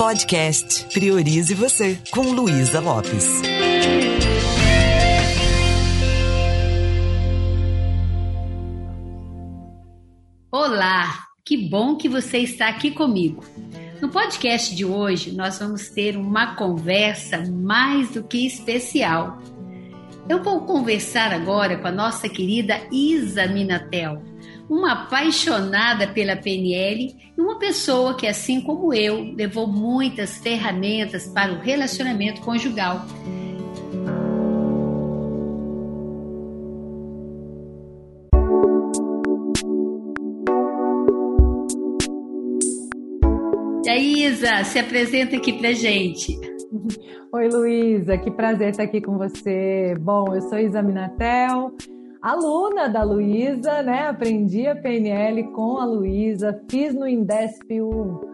Podcast 0.00 0.86
Priorize 0.94 1.52
Você, 1.52 1.98
com 2.10 2.22
Luísa 2.22 2.80
Lopes. 2.80 3.42
Olá, 10.50 11.26
que 11.44 11.68
bom 11.68 11.96
que 11.96 12.08
você 12.08 12.38
está 12.38 12.68
aqui 12.68 12.92
comigo. 12.92 13.44
No 14.00 14.08
podcast 14.08 14.74
de 14.74 14.86
hoje, 14.86 15.32
nós 15.32 15.58
vamos 15.58 15.90
ter 15.90 16.16
uma 16.16 16.56
conversa 16.56 17.44
mais 17.52 18.08
do 18.12 18.24
que 18.24 18.46
especial. 18.46 19.36
Eu 20.26 20.42
vou 20.42 20.62
conversar 20.62 21.30
agora 21.34 21.76
com 21.76 21.88
a 21.88 21.92
nossa 21.92 22.26
querida 22.26 22.80
Isa 22.90 23.46
Minatel 23.46 24.29
uma 24.70 24.92
apaixonada 24.92 26.06
pela 26.06 26.36
PNL 26.36 27.14
e 27.36 27.40
uma 27.40 27.58
pessoa 27.58 28.16
que, 28.16 28.26
assim 28.26 28.60
como 28.60 28.94
eu, 28.94 29.34
levou 29.34 29.66
muitas 29.66 30.38
ferramentas 30.38 31.26
para 31.26 31.52
o 31.52 31.58
relacionamento 31.58 32.40
conjugal. 32.40 33.04
Isa, 44.40 44.64
se 44.64 44.78
apresenta 44.78 45.36
aqui 45.36 45.52
pra 45.52 45.72
gente. 45.72 46.38
Oi, 47.32 47.48
Luísa, 47.48 48.16
que 48.16 48.30
prazer 48.30 48.70
estar 48.70 48.84
aqui 48.84 49.00
com 49.00 49.18
você. 49.18 49.94
Bom, 50.00 50.34
eu 50.34 50.40
sou 50.42 50.58
Isa 50.58 50.80
Minatel, 50.80 51.74
aluna 52.22 52.88
da 52.88 53.02
Luísa, 53.02 53.82
né? 53.82 54.08
Aprendi 54.08 54.66
a 54.66 54.76
PNL 54.76 55.44
com 55.52 55.78
a 55.78 55.84
Luísa, 55.84 56.60
fiz 56.68 56.94
no 56.94 57.08
Indesp 57.08 57.80
o 57.80 58.28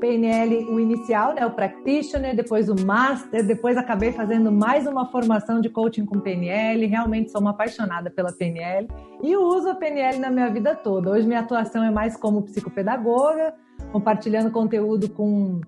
PNL, 0.00 0.64
o 0.70 0.80
inicial, 0.80 1.34
né? 1.34 1.46
O 1.46 1.50
practitioner, 1.50 2.34
depois 2.34 2.68
o 2.68 2.74
master, 2.74 3.46
depois 3.46 3.76
acabei 3.76 4.12
fazendo 4.12 4.50
mais 4.50 4.86
uma 4.86 5.06
formação 5.06 5.60
de 5.60 5.68
coaching 5.68 6.04
com 6.04 6.20
PNL. 6.20 6.86
Realmente 6.86 7.30
sou 7.30 7.40
uma 7.40 7.50
apaixonada 7.50 8.10
pela 8.10 8.32
PNL 8.32 8.88
e 9.22 9.36
uso 9.36 9.68
a 9.70 9.74
PNL 9.74 10.18
na 10.18 10.30
minha 10.30 10.50
vida 10.50 10.74
toda. 10.74 11.10
Hoje 11.10 11.26
minha 11.26 11.40
atuação 11.40 11.84
é 11.84 11.90
mais 11.90 12.16
como 12.16 12.42
psicopedagoga, 12.42 13.54
compartilhando 13.92 14.50
conteúdo 14.50 15.08
com 15.08 15.60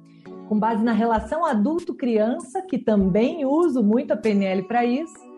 com 0.49 0.59
base 0.59 0.83
na 0.83 0.91
relação 0.91 1.45
adulto-criança, 1.45 2.61
que 2.63 2.77
também 2.77 3.45
uso 3.45 3.85
muito 3.85 4.13
a 4.13 4.17
PNL 4.17 4.65
para 4.65 4.85
isso 4.85 5.30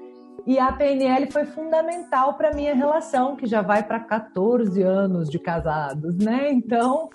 e 0.47 0.59
a 0.59 0.73
PNL 0.73 1.31
foi 1.31 1.45
fundamental 1.45 2.35
para 2.35 2.53
minha 2.53 2.75
relação, 2.75 3.37
que 3.37 3.47
já 3.47 3.63
vai 3.63 3.83
para 3.83 4.01
14 4.01 4.83
anos 4.83 5.31
de 5.31 5.39
casados, 5.39 6.17
né? 6.19 6.51
Então, 6.53 7.09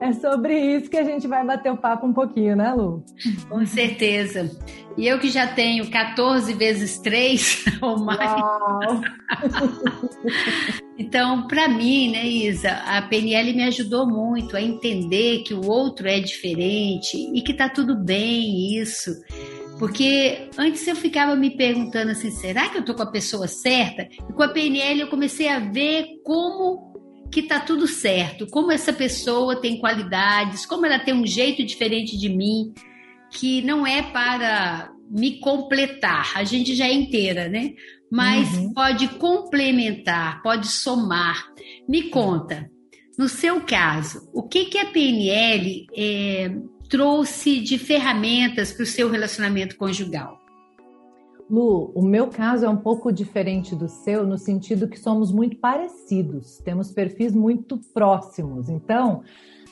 é 0.00 0.14
sobre 0.14 0.58
isso 0.58 0.88
que 0.88 0.96
a 0.96 1.04
gente 1.04 1.28
vai 1.28 1.44
bater 1.44 1.70
o 1.70 1.76
papo 1.76 2.06
um 2.06 2.12
pouquinho, 2.12 2.56
né, 2.56 2.72
Lu? 2.72 3.04
Com 3.50 3.66
certeza. 3.66 4.50
E 4.96 5.06
eu 5.06 5.18
que 5.18 5.28
já 5.28 5.46
tenho 5.46 5.90
14 5.90 6.54
vezes 6.54 6.98
3 7.00 7.64
ou 7.82 7.98
mais. 7.98 8.40
então, 10.98 11.46
para 11.46 11.68
mim, 11.68 12.12
né, 12.12 12.26
Isa, 12.26 12.70
a 12.70 13.02
PNL 13.02 13.52
me 13.52 13.64
ajudou 13.64 14.06
muito 14.06 14.56
a 14.56 14.62
entender 14.62 15.42
que 15.42 15.52
o 15.52 15.66
outro 15.66 16.08
é 16.08 16.18
diferente 16.18 17.18
e 17.34 17.42
que 17.42 17.52
tá 17.52 17.68
tudo 17.68 17.94
bem 17.94 18.78
isso 18.80 19.10
porque 19.80 20.50
antes 20.58 20.86
eu 20.86 20.94
ficava 20.94 21.34
me 21.34 21.56
perguntando 21.56 22.10
assim, 22.10 22.30
será 22.30 22.68
que 22.68 22.76
eu 22.76 22.84
tô 22.84 22.94
com 22.94 23.02
a 23.02 23.10
pessoa 23.10 23.48
certa? 23.48 24.02
E 24.02 24.32
com 24.34 24.42
a 24.42 24.48
PNL 24.48 25.00
eu 25.00 25.08
comecei 25.08 25.48
a 25.48 25.58
ver 25.58 26.20
como 26.22 26.92
que 27.32 27.44
tá 27.44 27.58
tudo 27.58 27.86
certo, 27.86 28.46
como 28.48 28.70
essa 28.70 28.92
pessoa 28.92 29.58
tem 29.58 29.80
qualidades, 29.80 30.66
como 30.66 30.84
ela 30.84 30.98
tem 30.98 31.14
um 31.14 31.26
jeito 31.26 31.64
diferente 31.64 32.18
de 32.18 32.28
mim, 32.28 32.74
que 33.32 33.62
não 33.62 33.86
é 33.86 34.02
para 34.02 34.92
me 35.10 35.40
completar, 35.40 36.30
a 36.34 36.44
gente 36.44 36.74
já 36.74 36.84
é 36.84 36.92
inteira, 36.92 37.48
né? 37.48 37.70
Mas 38.12 38.52
uhum. 38.58 38.74
pode 38.74 39.08
complementar, 39.08 40.42
pode 40.42 40.66
somar. 40.66 41.42
Me 41.88 42.02
conta, 42.10 42.70
no 43.16 43.30
seu 43.30 43.62
caso, 43.62 44.28
o 44.34 44.42
que 44.42 44.66
que 44.66 44.76
a 44.76 44.90
PNL 44.90 45.86
é, 45.96 46.50
trouxe 46.90 47.60
de 47.60 47.78
ferramentas 47.78 48.72
para 48.72 48.82
o 48.82 48.86
seu 48.86 49.08
relacionamento 49.08 49.76
conjugal? 49.76 50.40
Lu, 51.48 51.92
o 51.94 52.02
meu 52.02 52.26
caso 52.26 52.66
é 52.66 52.68
um 52.68 52.76
pouco 52.76 53.12
diferente 53.12 53.74
do 53.74 53.88
seu, 53.88 54.26
no 54.26 54.36
sentido 54.36 54.88
que 54.88 54.98
somos 54.98 55.32
muito 55.32 55.56
parecidos, 55.56 56.58
temos 56.58 56.90
perfis 56.92 57.32
muito 57.32 57.78
próximos. 57.94 58.68
Então, 58.68 59.22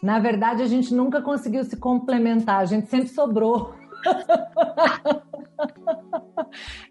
na 0.02 0.18
verdade, 0.18 0.62
a 0.62 0.66
gente 0.66 0.94
nunca 0.94 1.20
conseguiu 1.20 1.64
se 1.64 1.76
complementar, 1.76 2.60
a 2.60 2.64
gente 2.64 2.88
sempre 2.88 3.08
sobrou. 3.08 3.74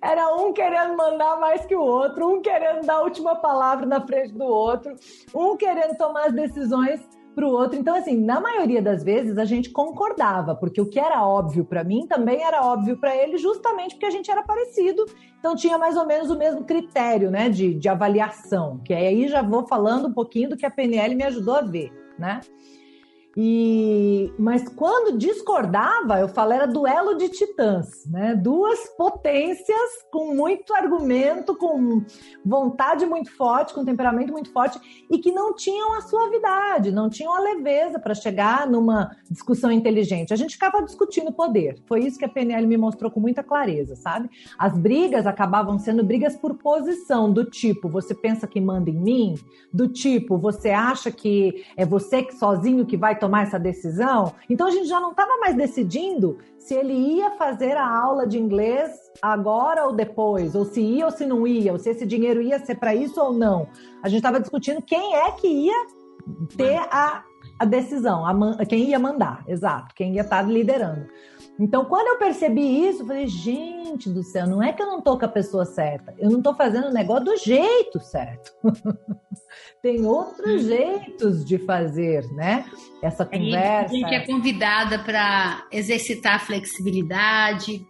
Era 0.01 0.35
um 0.35 0.51
querendo 0.53 0.95
mandar 0.95 1.39
mais 1.39 1.65
que 1.65 1.75
o 1.75 1.81
outro, 1.81 2.27
um 2.29 2.41
querendo 2.41 2.85
dar 2.85 2.95
a 2.95 3.01
última 3.01 3.35
palavra 3.35 3.85
na 3.85 4.05
frente 4.05 4.33
do 4.33 4.43
outro, 4.43 4.93
um 5.33 5.55
querendo 5.55 5.97
tomar 5.97 6.27
as 6.27 6.33
decisões 6.33 7.01
para 7.37 7.45
o 7.45 7.51
outro. 7.51 7.77
Então, 7.77 7.95
assim, 7.95 8.19
na 8.19 8.41
maioria 8.41 8.81
das 8.81 9.03
vezes 9.03 9.37
a 9.37 9.45
gente 9.45 9.69
concordava, 9.69 10.55
porque 10.55 10.81
o 10.81 10.89
que 10.89 10.99
era 10.99 11.23
óbvio 11.23 11.63
para 11.63 11.83
mim 11.83 12.07
também 12.07 12.41
era 12.41 12.65
óbvio 12.65 12.97
para 12.97 13.15
ele, 13.15 13.37
justamente 13.37 13.93
porque 13.93 14.07
a 14.07 14.09
gente 14.09 14.31
era 14.31 14.41
parecido. 14.41 15.05
Então, 15.37 15.55
tinha 15.55 15.77
mais 15.77 15.95
ou 15.95 16.07
menos 16.07 16.31
o 16.31 16.37
mesmo 16.37 16.63
critério, 16.63 17.29
né, 17.29 17.47
de, 17.47 17.75
de 17.75 17.87
avaliação. 17.87 18.79
Que 18.83 18.91
aí 18.91 19.27
já 19.27 19.43
vou 19.43 19.67
falando 19.67 20.07
um 20.07 20.13
pouquinho 20.13 20.49
do 20.49 20.57
que 20.57 20.65
a 20.65 20.71
PNL 20.71 21.13
me 21.13 21.23
ajudou 21.25 21.53
a 21.53 21.61
ver, 21.61 21.91
né? 22.17 22.41
E, 23.39 24.33
mas 24.39 24.67
quando 24.67 25.15
discordava, 25.15 26.19
eu 26.19 26.27
falo, 26.27 26.53
era 26.53 26.65
duelo 26.65 27.15
de 27.15 27.29
titãs, 27.29 28.03
né? 28.07 28.33
Duas 28.33 28.87
potências 28.97 29.77
com 30.11 30.33
muito 30.33 30.73
argumento, 30.73 31.55
com 31.55 32.03
vontade 32.43 33.05
muito 33.05 33.31
forte, 33.37 33.75
com 33.75 33.85
temperamento 33.85 34.31
muito 34.31 34.51
forte 34.51 34.79
e 35.11 35.19
que 35.19 35.31
não 35.31 35.53
tinham 35.53 35.93
a 35.93 36.01
suavidade, 36.01 36.91
não 36.91 37.11
tinham 37.11 37.31
a 37.31 37.39
leveza 37.39 37.99
para 37.99 38.15
chegar 38.15 38.67
numa 38.67 39.11
discussão 39.29 39.71
inteligente. 39.71 40.33
A 40.33 40.37
gente 40.37 40.55
ficava 40.55 40.81
discutindo 40.81 41.31
poder. 41.31 41.79
Foi 41.85 41.99
isso 41.99 42.17
que 42.17 42.25
a 42.25 42.29
PNL 42.29 42.65
me 42.65 42.75
mostrou 42.75 43.11
com 43.11 43.19
muita 43.19 43.43
clareza, 43.43 43.95
sabe? 43.95 44.31
As 44.57 44.75
brigas 44.75 45.27
acabavam 45.27 45.77
sendo 45.77 46.03
brigas 46.03 46.35
por 46.35 46.55
posição, 46.55 47.31
do 47.31 47.45
tipo, 47.45 47.87
você 47.87 48.15
pensa 48.15 48.47
que 48.47 48.59
manda 48.59 48.89
em 48.89 48.99
mim? 48.99 49.35
Do 49.71 49.87
tipo, 49.87 50.39
você 50.39 50.71
acha 50.71 51.11
que 51.11 51.63
é 51.77 51.85
você 51.85 52.23
que 52.23 52.33
sozinho 52.33 52.83
que 52.83 52.97
vai 52.97 53.15
tomar 53.15 53.26
tomar 53.27 53.43
essa 53.43 53.59
decisão. 53.59 54.33
Então 54.49 54.67
a 54.67 54.71
gente 54.71 54.87
já 54.87 54.99
não 55.01 55.11
estava 55.11 55.37
mais 55.37 55.55
decidindo 55.55 56.37
se 56.57 56.73
ele 56.73 56.93
ia 56.93 57.31
fazer 57.31 57.75
a 57.75 57.85
aula 57.85 58.25
de 58.25 58.39
inglês 58.39 58.91
agora 59.21 59.85
ou 59.85 59.93
depois, 59.93 60.55
ou 60.55 60.63
se 60.63 60.79
ia 60.79 61.05
ou 61.05 61.11
se 61.11 61.25
não 61.25 61.45
ia, 61.45 61.73
ou 61.73 61.79
se 61.79 61.89
esse 61.89 62.05
dinheiro 62.05 62.41
ia 62.41 62.57
ser 62.59 62.75
para 62.75 62.95
isso 62.95 63.21
ou 63.21 63.33
não. 63.33 63.67
A 64.01 64.07
gente 64.07 64.19
estava 64.19 64.39
discutindo 64.39 64.81
quem 64.81 65.15
é 65.15 65.31
que 65.31 65.47
ia 65.47 65.85
ter 66.55 66.77
a, 66.89 67.23
a 67.59 67.65
decisão, 67.65 68.25
a, 68.25 68.65
quem 68.65 68.89
ia 68.89 68.99
mandar, 68.99 69.43
exato, 69.47 69.93
quem 69.93 70.15
ia 70.15 70.21
estar 70.21 70.43
tá 70.43 70.49
liderando. 70.49 71.05
Então, 71.59 71.85
quando 71.85 72.07
eu 72.07 72.19
percebi 72.19 72.87
isso, 72.87 73.01
eu 73.01 73.07
falei, 73.07 73.27
gente 73.27 74.09
do 74.09 74.21
céu, 74.21 74.45
não 74.45 74.61
é 74.61 74.71
que 74.71 74.81
eu 74.81 74.87
não 74.87 75.01
tô 75.01 75.17
com 75.17 75.25
a 75.25 75.29
pessoa 75.29 75.65
certa, 75.65 76.13
eu 76.19 76.29
não 76.29 76.41
tô 76.41 76.53
fazendo 76.53 76.87
o 76.87 76.93
negócio 76.93 77.25
do 77.25 77.37
jeito 77.37 77.99
certo. 77.99 78.51
Tem 79.81 80.05
outros 80.05 80.63
hum. 80.63 80.67
jeitos 80.67 81.45
de 81.45 81.57
fazer, 81.59 82.23
né? 82.33 82.65
Essa 83.01 83.25
conversa. 83.25 83.93
A 83.93 83.97
gente 83.97 84.13
é 84.13 84.25
convidada 84.25 84.99
para 84.99 85.65
exercitar 85.71 86.35
a 86.35 86.39
flexibilidade, 86.39 87.85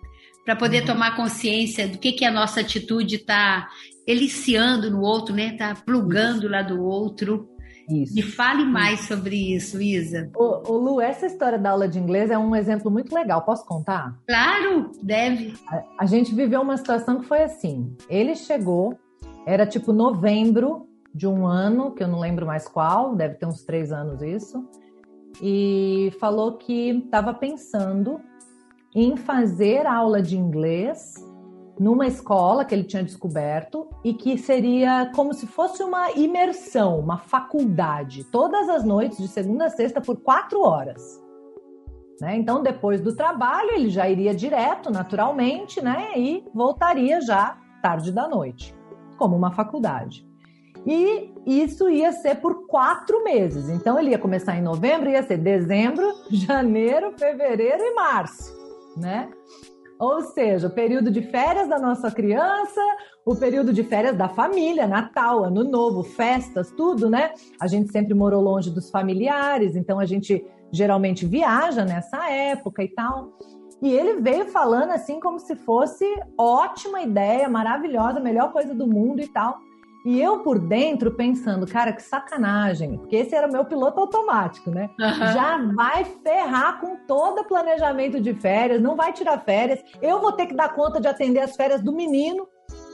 para 0.46 0.56
poder 0.56 0.82
uhum. 0.82 0.88
tomar 0.88 1.16
consciência 1.16 1.88
do 1.88 1.98
que, 1.98 2.14
que 2.14 2.24
a 2.24 2.32
nossa 2.32 2.62
atitude 2.62 3.18
está 3.18 3.68
eliciando 4.06 4.90
no 4.90 5.02
outro, 5.02 5.36
né? 5.36 5.52
Está 5.52 5.76
plugando 5.76 6.48
lá 6.48 6.62
do 6.62 6.82
outro. 6.82 7.50
Isso. 7.90 8.18
E 8.18 8.22
fale 8.22 8.66
mais 8.66 9.00
isso. 9.00 9.08
sobre 9.08 9.56
isso, 9.56 9.82
Isa. 9.82 10.30
Ô, 10.36 10.72
ô, 10.72 10.78
Lu, 10.78 11.02
essa 11.02 11.26
história 11.26 11.58
da 11.58 11.72
aula 11.72 11.88
de 11.88 12.00
inglês 12.00 12.30
é 12.30 12.38
um 12.38 12.56
exemplo 12.56 12.92
muito 12.92 13.14
legal. 13.14 13.44
Posso 13.44 13.66
contar? 13.66 14.18
Claro, 14.28 14.92
deve. 15.02 15.54
A, 15.70 15.84
a 16.00 16.06
gente 16.06 16.36
viveu 16.36 16.62
uma 16.62 16.78
situação 16.78 17.20
que 17.20 17.26
foi 17.26 17.44
assim. 17.44 17.96
Ele 18.10 18.36
chegou, 18.36 18.98
era 19.46 19.66
tipo 19.66 19.94
novembro 19.94 20.88
de 21.14 21.26
um 21.26 21.48
ano, 21.48 21.92
que 21.92 22.04
eu 22.04 22.08
não 22.08 22.20
lembro 22.20 22.46
mais 22.46 22.68
qual, 22.68 23.16
deve 23.16 23.36
ter 23.36 23.46
uns 23.46 23.64
três 23.64 23.92
anos 23.92 24.22
isso, 24.22 24.68
e 25.42 26.14
falou 26.20 26.58
que 26.58 26.90
estava 26.90 27.34
pensando 27.34 28.20
em 28.94 29.16
fazer 29.16 29.86
aula 29.88 30.22
de 30.22 30.38
inglês 30.38 31.16
numa 31.80 32.08
escola 32.08 32.66
que 32.66 32.74
ele 32.74 32.84
tinha 32.84 33.04
descoberto 33.04 33.88
e 34.04 34.14
que 34.14 34.38
seria 34.38 35.12
como 35.16 35.34
se 35.34 35.46
fosse 35.46 35.84
uma 35.84 36.12
imersão, 36.12 37.00
uma 37.00 37.18
faculdade, 37.18 38.24
todas 38.26 38.68
as 38.70 38.84
noites, 38.84 39.18
de 39.18 39.28
segunda 39.28 39.66
a 39.66 39.70
sexta, 39.70 40.02
por 40.02 40.18
quatro 40.18 40.62
horas. 40.62 41.22
Né? 42.20 42.36
Então, 42.36 42.64
depois 42.64 43.00
do 43.02 43.16
trabalho, 43.16 43.72
ele 43.72 43.90
já 43.90 44.10
iria 44.10 44.34
direto, 44.34 44.92
naturalmente, 44.92 45.82
né? 45.82 46.12
e 46.16 46.44
voltaria 46.54 47.22
já 47.22 47.58
tarde 47.82 48.12
da 48.12 48.28
noite, 48.28 48.76
como 49.18 49.36
uma 49.36 49.52
faculdade. 49.52 50.28
E 50.86 51.34
isso 51.46 51.90
ia 51.90 52.12
ser 52.14 52.36
por 52.36 52.66
quatro 52.66 53.24
meses. 53.24 53.70
Então 53.70 54.00
ele 54.00 54.12
ia 54.12 54.20
começar 54.20 54.58
em 54.58 54.62
novembro, 54.62 55.10
ia 55.10 55.22
ser 55.22 55.38
dezembro, 55.38 56.08
janeiro, 56.32 57.14
fevereiro 57.18 57.84
e 57.84 57.94
março, 57.94 58.56
né? 58.96 59.30
Ou 60.00 60.22
seja, 60.22 60.68
o 60.68 60.72
período 60.72 61.10
de 61.10 61.22
férias 61.22 61.68
da 61.68 61.80
nossa 61.80 62.12
criança, 62.12 62.82
o 63.26 63.36
período 63.36 63.74
de 63.74 63.84
férias 63.84 64.16
da 64.16 64.30
família, 64.30 64.88
Natal, 64.88 65.44
Ano 65.44 65.64
Novo, 65.64 66.04
festas, 66.04 66.72
tudo, 66.72 67.10
né? 67.10 67.32
A 67.60 67.68
gente 67.68 67.92
sempre 67.92 68.14
morou 68.14 68.42
longe 68.42 68.70
dos 68.70 68.92
familiares, 68.92 69.76
então 69.76 70.00
a 70.00 70.06
gente 70.06 70.46
geralmente 70.72 71.26
viaja 71.26 71.84
nessa 71.84 72.30
época 72.30 72.84
e 72.84 72.90
tal. 72.90 73.34
E 73.82 73.90
ele 73.90 74.22
veio 74.22 74.46
falando 74.46 74.92
assim 74.92 75.20
como 75.20 75.40
se 75.40 75.56
fosse 75.56 76.06
ótima 76.38 77.02
ideia, 77.02 77.48
maravilhosa, 77.50 78.20
melhor 78.20 78.52
coisa 78.52 78.74
do 78.74 78.88
mundo 78.88 79.22
e 79.22 79.28
tal. 79.28 79.58
E 80.08 80.22
eu 80.22 80.40
por 80.40 80.58
dentro 80.58 81.12
pensando, 81.12 81.68
cara, 81.68 81.92
que 81.92 82.02
sacanagem, 82.02 82.98
porque 82.98 83.18
esse 83.18 83.36
era 83.36 83.46
o 83.46 83.52
meu 83.52 83.66
piloto 83.66 84.00
automático, 84.00 84.72
né? 84.72 84.90
Uhum. 84.98 85.34
Já 85.34 85.58
vai 85.76 86.06
ferrar 86.06 86.80
com 86.80 86.96
todo 87.06 87.42
o 87.42 87.44
planejamento 87.44 88.22
de 88.22 88.34
férias, 88.34 88.82
não 88.82 88.96
vai 88.96 89.12
tirar 89.12 89.38
férias. 89.44 89.84
Eu 90.02 90.22
vou 90.22 90.32
ter 90.32 90.46
que 90.46 90.56
dar 90.56 90.74
conta 90.74 91.02
de 91.02 91.10
atender 91.10 91.42
as 91.42 91.58
férias 91.58 91.84
do 91.84 91.92
menino 91.92 92.48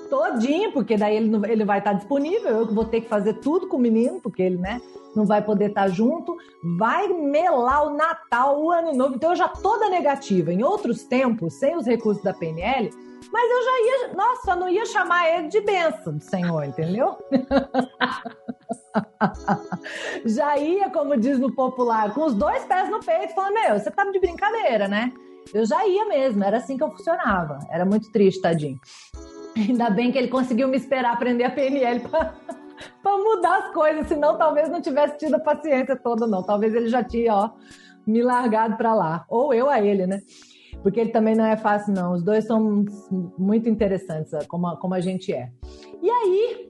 todinho, 0.10 0.72
porque 0.72 0.98
daí 0.98 1.18
ele, 1.18 1.30
não, 1.30 1.46
ele 1.46 1.64
vai 1.64 1.78
estar 1.78 1.94
disponível, 1.94 2.50
eu 2.50 2.74
vou 2.74 2.86
ter 2.86 3.02
que 3.02 3.08
fazer 3.08 3.36
tudo 3.36 3.68
com 3.68 3.78
o 3.78 3.80
menino, 3.80 4.20
porque 4.20 4.42
ele, 4.42 4.58
né, 4.58 4.82
não 5.16 5.24
vai 5.24 5.44
poder 5.44 5.70
estar 5.70 5.90
junto. 5.90 6.36
Vai 6.80 7.08
melar 7.10 7.86
o 7.86 7.96
Natal, 7.96 8.60
o 8.60 8.72
Ano 8.72 8.92
Novo. 8.92 9.14
Então 9.14 9.30
eu 9.30 9.36
já 9.36 9.48
toda 9.48 9.88
negativa. 9.88 10.52
Em 10.52 10.64
outros 10.64 11.04
tempos, 11.04 11.54
sem 11.60 11.76
os 11.76 11.86
recursos 11.86 12.24
da 12.24 12.34
PNL, 12.34 12.90
mas 13.32 13.52
eu 13.52 13.64
já 13.64 13.82
ia, 13.82 14.14
nossa, 14.14 14.56
não 14.56 14.70
ia 14.70 14.86
chamar 14.86 15.30
ele 15.30 15.48
de 15.48 15.62
bênção 15.62 16.18
do 16.18 16.24
Senhor, 16.24 16.64
entendeu? 16.64 17.18
já 20.26 20.58
ia, 20.58 20.90
como 20.90 21.18
diz 21.18 21.40
no 21.40 21.54
popular, 21.54 22.14
com 22.14 22.26
os 22.26 22.34
dois 22.34 22.64
pés 22.66 22.90
no 22.90 23.00
peito, 23.00 23.34
falando: 23.34 23.54
Meu, 23.54 23.80
você 23.80 23.92
tá 23.92 24.04
de 24.06 24.20
brincadeira, 24.20 24.88
né? 24.88 25.12
Eu 25.54 25.66
já 25.66 25.86
ia 25.86 26.06
mesmo, 26.06 26.44
era 26.44 26.58
assim 26.58 26.78
que 26.78 26.84
eu 26.84 26.92
funcionava. 26.92 27.60
Era 27.70 27.86
muito 27.86 28.12
triste, 28.12 28.42
tadinho. 28.42 28.80
Ainda 29.56 29.90
bem 29.90 30.12
que 30.12 30.18
ele 30.18 30.30
conseguiu 30.30 30.68
me 30.68 30.78
esperar 30.78 31.14
aprender 31.14 31.44
a 31.44 31.52
PNL 31.52 32.00
para 32.00 32.34
mudar 33.18 33.58
as 33.58 33.74
coisas, 33.74 34.08
senão 34.08 34.38
talvez 34.38 34.70
não 34.70 34.82
tivesse 34.82 35.18
tido 35.18 35.36
a 35.36 35.40
paciência 35.40 35.96
toda, 35.96 36.26
não. 36.26 36.42
Talvez 36.42 36.74
ele 36.74 36.88
já 36.88 37.04
tinha, 37.04 37.36
ó, 37.36 37.50
me 38.06 38.22
largado 38.22 38.78
para 38.78 38.94
lá. 38.94 39.26
Ou 39.30 39.54
eu 39.54 39.70
a 39.70 39.82
ele, 39.82 40.08
né? 40.08 40.22
Porque 40.84 41.00
ele 41.00 41.12
também 41.12 41.34
não 41.34 41.46
é 41.46 41.56
fácil, 41.56 41.94
não. 41.94 42.12
Os 42.12 42.22
dois 42.22 42.46
são 42.46 42.86
muito 43.38 43.70
interessantes, 43.70 44.32
como 44.48 44.68
a, 44.68 44.78
como 44.78 44.94
a 44.94 45.00
gente 45.00 45.34
é. 45.34 45.50
E 46.02 46.10
aí, 46.10 46.70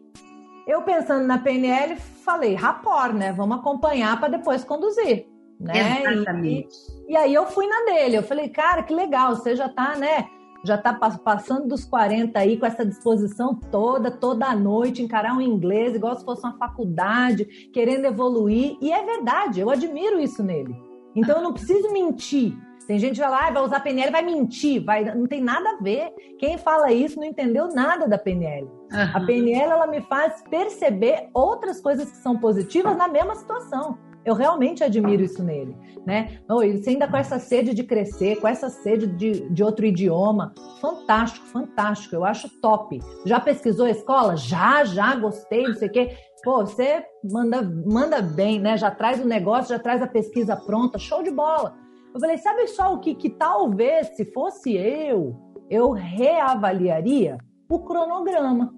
eu 0.68 0.84
pensando 0.84 1.26
na 1.26 1.40
PNL, 1.40 1.96
falei, 1.96 2.54
rapor, 2.54 3.12
né? 3.12 3.34
Vamos 3.34 3.58
acompanhar 3.58 4.18
para 4.20 4.38
depois 4.38 4.64
conduzir. 4.64 5.26
Né? 5.60 6.04
Exatamente. 6.04 6.76
E, 7.08 7.14
e, 7.14 7.18
aí 7.18 7.34
eu 7.34 7.48
fui 7.48 7.68
na 7.68 7.86
dele. 7.86 8.18
Eu 8.18 8.24
falei, 8.24 8.50
cara, 8.50 8.84
que 8.84 8.94
legal, 8.94 9.36
você 9.36 9.56
já 9.56 9.68
tá, 9.68 9.96
né? 9.96 10.28
Já 10.64 10.78
tá 10.78 10.94
passando 10.94 11.68
dos 11.68 11.84
40 11.84 12.40
aí 12.40 12.58
com 12.58 12.66
essa 12.66 12.86
disposição 12.86 13.56
toda, 13.56 14.12
toda 14.12 14.46
a 14.46 14.56
noite, 14.56 15.02
encarar 15.02 15.36
um 15.36 15.42
inglês 15.42 15.96
igual 15.96 16.16
se 16.18 16.24
fosse 16.24 16.46
uma 16.46 16.58
faculdade, 16.58 17.46
querendo 17.74 18.06
evoluir. 18.06 18.78
E 18.80 18.92
é 18.92 19.04
verdade, 19.04 19.60
eu 19.60 19.70
admiro 19.70 20.20
isso 20.20 20.44
nele. 20.44 20.76
Então 21.16 21.38
eu 21.38 21.44
não 21.44 21.54
preciso 21.54 21.92
mentir 21.92 22.56
tem 22.88 23.00
gente 23.00 23.16
que 23.16 23.22
vai 23.22 23.30
lá, 23.30 23.52
vai 23.52 23.64
usar 23.64 23.80
PNL, 23.80 24.12
vai 24.12 24.22
mentir, 24.22 24.84
vai, 24.84 25.04
não 25.16 25.28
tem 25.28 25.42
nada 25.42 25.70
a 25.70 25.84
ver. 25.84 26.14
Quem 26.40 26.58
fala 26.58 26.92
isso 26.92 27.20
não 27.20 27.26
entendeu 27.26 27.68
nada 27.70 28.08
da 28.08 28.18
PNL. 28.18 28.66
Uhum. 28.66 29.12
A 29.14 29.20
PNL 29.26 29.72
ela 29.72 29.88
me 29.88 30.02
faz 30.02 30.44
perceber 30.50 31.30
outras 31.34 31.82
coisas 31.82 32.10
que 32.10 32.18
são 32.18 32.38
positivas 32.38 32.96
na 32.98 33.08
mesma 33.08 33.36
situação. 33.36 33.98
Eu 34.26 34.36
realmente 34.36 34.84
admiro 34.84 35.22
isso 35.22 35.44
nele, 35.44 35.76
né? 36.06 36.40
Você 36.48 36.92
ainda 36.92 37.10
com 37.10 37.18
essa 37.18 37.40
sede 37.40 37.74
de 37.74 37.84
crescer, 37.84 38.40
com 38.40 38.48
essa 38.48 38.70
sede 38.70 39.06
de, 39.06 39.50
de 39.50 39.64
outro 39.64 39.86
idioma, 39.86 40.54
fantástico, 40.80 41.46
fantástico. 41.48 42.16
Eu 42.16 42.24
acho 42.24 42.48
top. 42.62 43.00
Já 43.26 43.40
pesquisou 43.42 43.86
a 43.86 43.90
escola? 43.90 44.38
Já, 44.38 44.86
já, 44.86 45.14
gostei, 45.16 45.64
não 45.64 45.74
sei 45.74 45.90
o 45.90 45.92
quê. 45.92 46.16
Pô, 46.42 46.66
você 46.66 47.04
manda, 47.30 47.62
manda 47.62 48.22
bem, 48.22 48.60
né? 48.60 48.78
Já 48.78 48.90
traz 48.90 49.20
o 49.20 49.28
negócio, 49.28 49.76
já 49.76 49.80
traz 49.80 50.02
a 50.02 50.08
pesquisa 50.08 50.56
pronta, 50.56 50.98
show 50.98 51.22
de 51.22 51.32
bola. 51.32 51.83
Eu 52.14 52.20
falei, 52.20 52.38
sabe 52.38 52.68
só 52.68 52.94
o 52.94 53.00
que, 53.00 53.16
que 53.16 53.30
talvez, 53.30 54.08
se 54.16 54.26
fosse 54.26 54.76
eu, 54.76 55.36
eu 55.70 55.92
reavaliaria? 55.92 57.38
O 57.68 57.80
cronograma. 57.80 58.74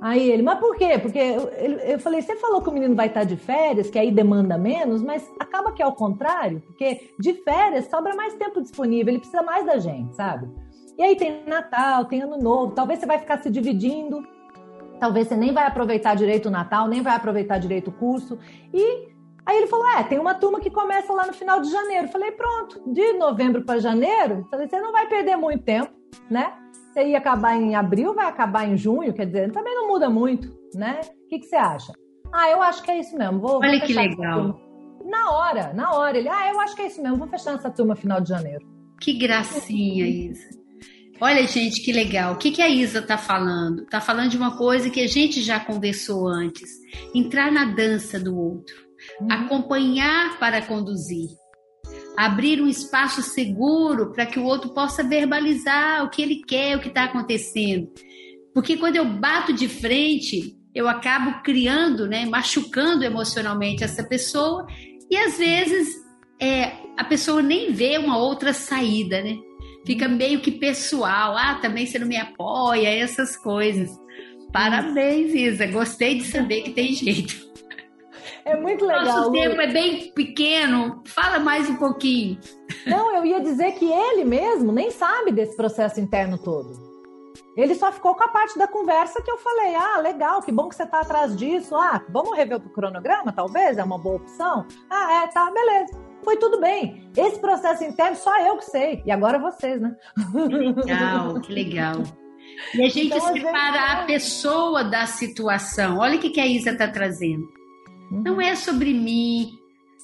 Aí 0.00 0.30
ele, 0.30 0.42
mas 0.42 0.58
por 0.58 0.76
quê? 0.76 0.98
Porque 0.98 1.18
eu, 1.18 1.48
eu 1.78 1.98
falei, 1.98 2.20
você 2.20 2.36
falou 2.36 2.60
que 2.60 2.68
o 2.68 2.72
menino 2.72 2.94
vai 2.94 3.06
estar 3.06 3.24
de 3.24 3.36
férias, 3.36 3.88
que 3.88 3.98
aí 3.98 4.10
demanda 4.10 4.58
menos, 4.58 5.02
mas 5.02 5.28
acaba 5.40 5.72
que 5.72 5.82
é 5.82 5.86
o 5.86 5.92
contrário, 5.92 6.60
porque 6.60 7.10
de 7.18 7.32
férias 7.42 7.86
sobra 7.86 8.14
mais 8.14 8.34
tempo 8.34 8.60
disponível, 8.60 9.08
ele 9.08 9.18
precisa 9.18 9.42
mais 9.42 9.64
da 9.64 9.78
gente, 9.78 10.14
sabe? 10.14 10.48
E 10.98 11.02
aí 11.02 11.16
tem 11.16 11.44
Natal, 11.46 12.04
tem 12.04 12.20
Ano 12.20 12.36
Novo, 12.36 12.74
talvez 12.74 13.00
você 13.00 13.06
vai 13.06 13.18
ficar 13.18 13.38
se 13.38 13.48
dividindo, 13.48 14.22
talvez 15.00 15.26
você 15.26 15.36
nem 15.36 15.52
vai 15.52 15.66
aproveitar 15.66 16.14
direito 16.14 16.46
o 16.46 16.52
Natal, 16.52 16.86
nem 16.86 17.00
vai 17.00 17.16
aproveitar 17.16 17.58
direito 17.58 17.88
o 17.88 17.92
curso, 17.92 18.38
e 18.72 19.13
Aí 19.46 19.58
ele 19.58 19.66
falou: 19.66 19.86
É, 19.88 20.02
tem 20.02 20.18
uma 20.18 20.34
turma 20.34 20.60
que 20.60 20.70
começa 20.70 21.12
lá 21.12 21.26
no 21.26 21.32
final 21.32 21.60
de 21.60 21.70
janeiro. 21.70 22.08
Falei: 22.08 22.32
Pronto, 22.32 22.82
de 22.92 23.12
novembro 23.14 23.64
para 23.64 23.78
janeiro, 23.78 24.46
falei, 24.50 24.68
você 24.68 24.80
não 24.80 24.92
vai 24.92 25.06
perder 25.06 25.36
muito 25.36 25.62
tempo, 25.64 25.92
né? 26.30 26.52
Você 26.92 27.08
ia 27.08 27.18
acabar 27.18 27.56
em 27.56 27.74
abril, 27.74 28.14
vai 28.14 28.26
acabar 28.26 28.68
em 28.68 28.76
junho, 28.76 29.12
quer 29.12 29.26
dizer, 29.26 29.50
também 29.50 29.74
não 29.74 29.88
muda 29.88 30.08
muito, 30.08 30.48
né? 30.74 31.00
O 31.24 31.28
que, 31.28 31.40
que 31.40 31.46
você 31.46 31.56
acha? 31.56 31.92
Ah, 32.32 32.48
eu 32.50 32.62
acho 32.62 32.82
que 32.82 32.90
é 32.90 33.00
isso 33.00 33.16
mesmo. 33.16 33.40
Vou, 33.40 33.58
Olha 33.58 33.78
vou 33.78 33.86
que 33.86 33.92
legal. 33.92 34.60
Na 35.04 35.30
hora, 35.32 35.72
na 35.72 35.92
hora. 35.92 36.16
Ele, 36.16 36.28
ah, 36.28 36.50
eu 36.52 36.60
acho 36.60 36.74
que 36.74 36.82
é 36.82 36.86
isso 36.86 37.02
mesmo, 37.02 37.18
vou 37.18 37.28
fechar 37.28 37.54
essa 37.54 37.70
turma 37.70 37.94
final 37.94 38.20
de 38.20 38.28
janeiro. 38.28 38.64
Que 39.00 39.12
gracinha, 39.12 40.06
Isa. 40.06 40.64
Olha, 41.20 41.46
gente, 41.46 41.82
que 41.82 41.92
legal. 41.92 42.34
O 42.34 42.36
que, 42.36 42.50
que 42.50 42.62
a 42.62 42.68
Isa 42.68 42.98
está 42.98 43.16
falando? 43.16 43.82
Está 43.82 44.00
falando 44.00 44.30
de 44.30 44.36
uma 44.36 44.56
coisa 44.56 44.90
que 44.90 45.00
a 45.00 45.06
gente 45.06 45.40
já 45.40 45.60
conversou 45.60 46.28
antes. 46.28 46.70
Entrar 47.14 47.52
na 47.52 47.66
dança 47.66 48.18
do 48.18 48.36
outro. 48.36 48.74
Acompanhar 49.30 50.38
para 50.38 50.62
conduzir, 50.62 51.28
abrir 52.16 52.60
um 52.60 52.66
espaço 52.66 53.22
seguro 53.22 54.12
para 54.12 54.26
que 54.26 54.38
o 54.38 54.44
outro 54.44 54.70
possa 54.70 55.02
verbalizar 55.02 56.04
o 56.04 56.10
que 56.10 56.22
ele 56.22 56.42
quer, 56.46 56.76
o 56.76 56.80
que 56.80 56.88
está 56.88 57.04
acontecendo. 57.04 57.88
Porque 58.52 58.76
quando 58.76 58.96
eu 58.96 59.04
bato 59.04 59.52
de 59.52 59.68
frente, 59.68 60.56
eu 60.74 60.88
acabo 60.88 61.42
criando, 61.42 62.06
né, 62.06 62.24
machucando 62.26 63.04
emocionalmente 63.04 63.82
essa 63.82 64.04
pessoa 64.04 64.66
e 65.10 65.16
às 65.16 65.38
vezes 65.38 65.88
é, 66.40 66.72
a 66.96 67.04
pessoa 67.04 67.42
nem 67.42 67.72
vê 67.72 67.98
uma 67.98 68.18
outra 68.18 68.52
saída, 68.52 69.22
né? 69.22 69.36
Fica 69.86 70.08
meio 70.08 70.40
que 70.40 70.50
pessoal. 70.50 71.36
Ah, 71.36 71.58
também 71.60 71.86
você 71.86 71.98
não 71.98 72.06
me 72.06 72.16
apoia, 72.16 72.88
essas 72.88 73.36
coisas. 73.36 73.90
Parabéns, 74.52 75.34
Isa. 75.34 75.66
Gostei 75.66 76.18
de 76.18 76.24
saber 76.24 76.62
que 76.62 76.70
tem 76.70 76.94
jeito. 76.94 77.53
É 78.44 78.56
muito 78.56 78.84
legal. 78.84 79.04
Nosso 79.04 79.32
tempo 79.32 79.60
é 79.60 79.66
bem 79.66 80.12
pequeno. 80.12 81.02
Fala 81.06 81.38
mais 81.38 81.68
um 81.68 81.76
pouquinho. 81.76 82.38
Não, 82.86 83.16
eu 83.16 83.24
ia 83.24 83.40
dizer 83.40 83.72
que 83.72 83.90
ele 83.90 84.24
mesmo 84.24 84.70
nem 84.70 84.90
sabe 84.90 85.32
desse 85.32 85.56
processo 85.56 85.98
interno 85.98 86.36
todo. 86.36 86.84
Ele 87.56 87.74
só 87.74 87.90
ficou 87.92 88.14
com 88.14 88.24
a 88.24 88.28
parte 88.28 88.58
da 88.58 88.66
conversa 88.66 89.22
que 89.22 89.30
eu 89.30 89.38
falei: 89.38 89.74
ah, 89.74 89.98
legal, 89.98 90.42
que 90.42 90.52
bom 90.52 90.68
que 90.68 90.74
você 90.74 90.82
está 90.82 91.00
atrás 91.00 91.36
disso. 91.36 91.74
Ah, 91.74 92.02
vamos 92.10 92.36
rever 92.36 92.58
o 92.58 92.70
cronograma, 92.70 93.32
talvez? 93.32 93.78
É 93.78 93.84
uma 93.84 93.98
boa 93.98 94.16
opção? 94.16 94.66
Ah, 94.90 95.22
é, 95.22 95.28
tá, 95.28 95.50
beleza. 95.50 95.98
Foi 96.22 96.36
tudo 96.36 96.60
bem. 96.60 97.10
Esse 97.16 97.38
processo 97.38 97.84
interno 97.84 98.16
só 98.16 98.36
eu 98.40 98.56
que 98.56 98.64
sei. 98.64 99.02
E 99.06 99.10
agora 99.10 99.38
vocês, 99.38 99.80
né? 99.80 99.94
Legal, 100.34 101.40
que 101.40 101.52
legal. 101.52 102.02
E 102.74 102.82
a 102.82 102.88
gente 102.88 103.06
então, 103.06 103.32
separar 103.32 104.02
a 104.02 104.04
pessoa 104.04 104.84
da 104.84 105.06
situação. 105.06 105.98
Olha 105.98 106.16
o 106.16 106.20
que 106.20 106.40
a 106.40 106.46
Isa 106.46 106.70
está 106.70 106.88
trazendo. 106.88 107.46
Não 108.10 108.40
é 108.40 108.54
sobre 108.54 108.92
mim, 108.92 109.50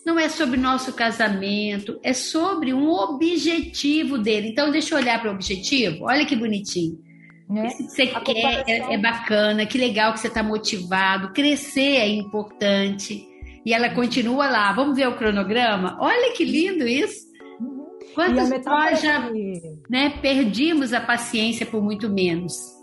não 0.04 0.18
é 0.18 0.28
sobre 0.28 0.58
nosso 0.58 0.92
casamento, 0.92 1.98
é 2.02 2.12
sobre 2.12 2.72
um 2.72 2.90
objetivo 2.90 4.18
dele. 4.18 4.48
Então, 4.48 4.70
deixa 4.70 4.94
eu 4.94 4.98
olhar 4.98 5.20
para 5.20 5.30
o 5.30 5.34
objetivo. 5.34 6.04
Olha 6.04 6.24
que 6.24 6.36
bonitinho. 6.36 6.98
É. 7.56 7.66
Isso 7.66 7.76
que 7.78 7.90
você 7.90 8.02
A 8.02 8.20
quer 8.20 8.64
é, 8.68 8.94
é, 8.94 8.98
bacana, 8.98 9.66
que 9.66 9.76
legal 9.76 10.12
que 10.12 10.20
você 10.20 10.28
está 10.28 10.42
motivado. 10.42 11.32
Crescer 11.32 11.96
é 11.96 12.08
importante. 12.08 13.26
E 13.64 13.74
ela 13.74 13.90
continua 13.90 14.48
lá. 14.48 14.72
Vamos 14.72 14.96
ver 14.96 15.08
o 15.08 15.16
cronograma? 15.16 15.96
Olha 16.00 16.32
que 16.32 16.44
lindo 16.44 16.86
isso. 16.86 17.28
Uhum. 17.60 17.86
Quantos 18.14 18.48
nós 18.64 19.02
já 19.02 19.30
né, 19.88 20.10
perdimos 20.22 20.92
a 20.92 21.00
paciência 21.00 21.66
por 21.66 21.82
muito 21.82 22.08
menos? 22.08 22.79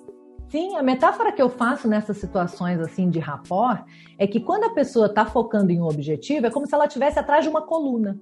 Sim, 0.50 0.78
a 0.78 0.84
metáfora 0.84 1.32
que 1.32 1.42
eu 1.42 1.50
faço 1.50 1.90
nessas 1.90 2.18
situações 2.18 2.80
assim 2.80 3.10
de 3.10 3.20
rapport 3.20 3.84
é 4.18 4.26
que 4.26 4.40
quando 4.40 4.64
a 4.64 4.70
pessoa 4.70 5.08
está 5.08 5.26
focando 5.26 5.72
em 5.72 5.82
um 5.82 5.86
objetivo, 5.86 6.46
é 6.46 6.50
como 6.50 6.66
se 6.66 6.74
ela 6.74 6.86
estivesse 6.86 7.20
atrás 7.20 7.44
de 7.44 7.50
uma 7.50 7.62
coluna. 7.62 8.18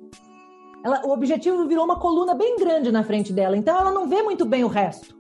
Ela, 0.84 1.06
o 1.06 1.12
objetivo 1.12 1.68
virou 1.68 1.86
uma 1.86 2.00
coluna 2.00 2.34
bem 2.34 2.58
grande 2.58 2.92
na 2.92 3.04
frente 3.04 3.32
dela, 3.32 3.56
então 3.56 3.78
ela 3.78 3.92
não 3.92 4.08
vê 4.08 4.24
muito 4.24 4.44
bem 4.44 4.64
o 4.64 4.68
resto. 4.68 5.16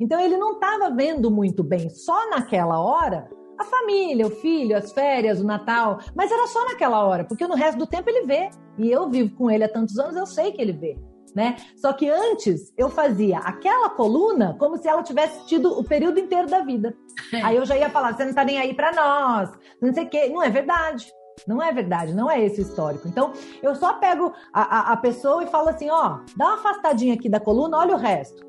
Então 0.00 0.18
ele 0.18 0.38
não 0.38 0.54
estava 0.54 0.90
vendo 0.90 1.30
muito 1.30 1.62
bem. 1.62 1.90
Só 1.90 2.30
naquela 2.30 2.80
hora, 2.80 3.28
a 3.58 3.64
família, 3.64 4.26
o 4.26 4.30
filho, 4.30 4.76
as 4.76 4.92
férias, 4.92 5.40
o 5.40 5.46
Natal, 5.46 5.98
mas 6.14 6.30
era 6.30 6.46
só 6.46 6.64
naquela 6.64 7.04
hora, 7.04 7.24
porque 7.24 7.46
no 7.46 7.54
resto 7.54 7.78
do 7.78 7.86
tempo 7.86 8.08
ele 8.08 8.26
vê. 8.26 8.48
E 8.78 8.90
eu 8.90 9.10
vivo 9.10 9.34
com 9.34 9.50
ele 9.50 9.64
há 9.64 9.68
tantos 9.68 9.98
anos, 9.98 10.16
eu 10.16 10.26
sei 10.26 10.52
que 10.52 10.60
ele 10.60 10.72
vê. 10.72 10.98
Né? 11.36 11.56
Só 11.76 11.92
que 11.92 12.08
antes 12.08 12.72
eu 12.78 12.88
fazia 12.88 13.38
aquela 13.40 13.90
coluna 13.90 14.56
como 14.58 14.78
se 14.78 14.88
ela 14.88 15.02
tivesse 15.02 15.46
tido 15.46 15.78
o 15.78 15.84
período 15.84 16.18
inteiro 16.18 16.48
da 16.48 16.60
vida. 16.60 16.96
É. 17.30 17.42
Aí 17.42 17.56
eu 17.56 17.66
já 17.66 17.76
ia 17.76 17.90
falar, 17.90 18.16
você 18.16 18.24
não 18.24 18.32
tá 18.32 18.42
nem 18.42 18.58
aí 18.58 18.72
para 18.72 18.90
nós, 18.92 19.50
não 19.78 19.92
sei 19.92 20.04
o 20.04 20.08
quê. 20.08 20.30
Não 20.30 20.42
é 20.42 20.48
verdade. 20.48 21.06
Não 21.46 21.62
é 21.62 21.70
verdade, 21.70 22.14
não 22.14 22.30
é 22.30 22.42
esse 22.42 22.62
o 22.62 22.62
histórico. 22.62 23.06
Então, 23.06 23.34
eu 23.62 23.74
só 23.74 23.92
pego 23.98 24.32
a, 24.54 24.62
a, 24.62 24.92
a 24.94 24.96
pessoa 24.96 25.44
e 25.44 25.48
falo 25.48 25.68
assim: 25.68 25.90
ó, 25.90 26.20
dá 26.34 26.46
uma 26.46 26.54
afastadinha 26.54 27.12
aqui 27.12 27.28
da 27.28 27.38
coluna, 27.38 27.76
olha 27.76 27.94
o 27.94 27.98
resto. 27.98 28.42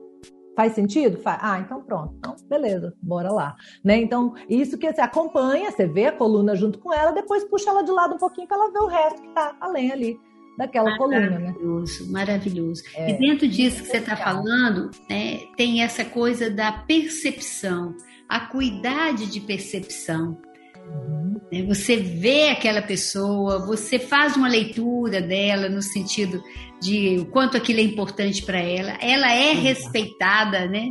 Faz 0.56 0.72
sentido? 0.72 1.18
Faz. 1.18 1.38
Ah, 1.42 1.60
então 1.60 1.84
pronto. 1.84 2.16
Então, 2.18 2.38
beleza, 2.48 2.94
bora 3.02 3.30
lá. 3.30 3.58
Né? 3.84 3.98
Então, 3.98 4.34
isso 4.48 4.78
que 4.78 4.90
você 4.90 5.02
acompanha, 5.02 5.70
você 5.70 5.86
vê 5.86 6.06
a 6.06 6.14
coluna 6.14 6.56
junto 6.56 6.80
com 6.80 6.94
ela, 6.94 7.12
depois 7.12 7.44
puxa 7.44 7.70
ela 7.70 7.84
de 7.84 7.92
lado 7.92 8.16
um 8.16 8.18
pouquinho 8.18 8.48
para 8.48 8.56
ela 8.56 8.72
ver 8.72 8.80
o 8.80 8.88
resto 8.88 9.22
que 9.22 9.34
tá 9.34 9.58
além 9.60 9.92
ali 9.92 10.27
daquela 10.58 10.98
coluna. 10.98 11.20
Né? 11.20 11.40
Maravilhoso, 11.40 12.12
maravilhoso. 12.12 12.84
É, 12.96 13.12
e 13.12 13.18
dentro 13.18 13.48
disso 13.48 13.84
que 13.84 13.90
você 13.90 13.98
está 13.98 14.16
falando, 14.16 14.90
né, 15.10 15.42
tem 15.56 15.84
essa 15.84 16.04
coisa 16.04 16.50
da 16.50 16.72
percepção, 16.72 17.96
a 18.28 18.40
cuidade 18.40 19.28
de 19.28 19.40
percepção. 19.40 20.42
Uhum. 20.88 21.40
Né? 21.52 21.64
Você 21.64 21.98
vê 21.98 22.50
aquela 22.50 22.82
pessoa, 22.82 23.66
você 23.66 24.00
faz 24.00 24.36
uma 24.36 24.48
leitura 24.48 25.22
dela 25.22 25.70
no 25.70 25.82
sentido 25.82 26.42
de 26.82 27.20
o 27.20 27.26
quanto 27.28 27.56
aquilo 27.56 27.80
é 27.80 27.84
importante 27.84 28.44
para 28.44 28.60
ela, 28.60 28.98
ela 29.00 29.32
é 29.32 29.52
respeitada, 29.54 30.68
né? 30.68 30.90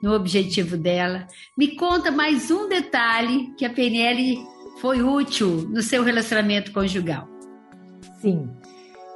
No 0.00 0.14
objetivo 0.14 0.76
dela. 0.76 1.26
Me 1.56 1.74
conta 1.74 2.10
mais 2.12 2.52
um 2.52 2.68
detalhe 2.68 3.52
que 3.56 3.64
a 3.64 3.70
PNL 3.70 4.38
foi 4.80 5.02
útil 5.02 5.68
no 5.68 5.82
seu 5.82 6.04
relacionamento 6.04 6.72
conjugal. 6.72 7.28
Sim. 8.20 8.48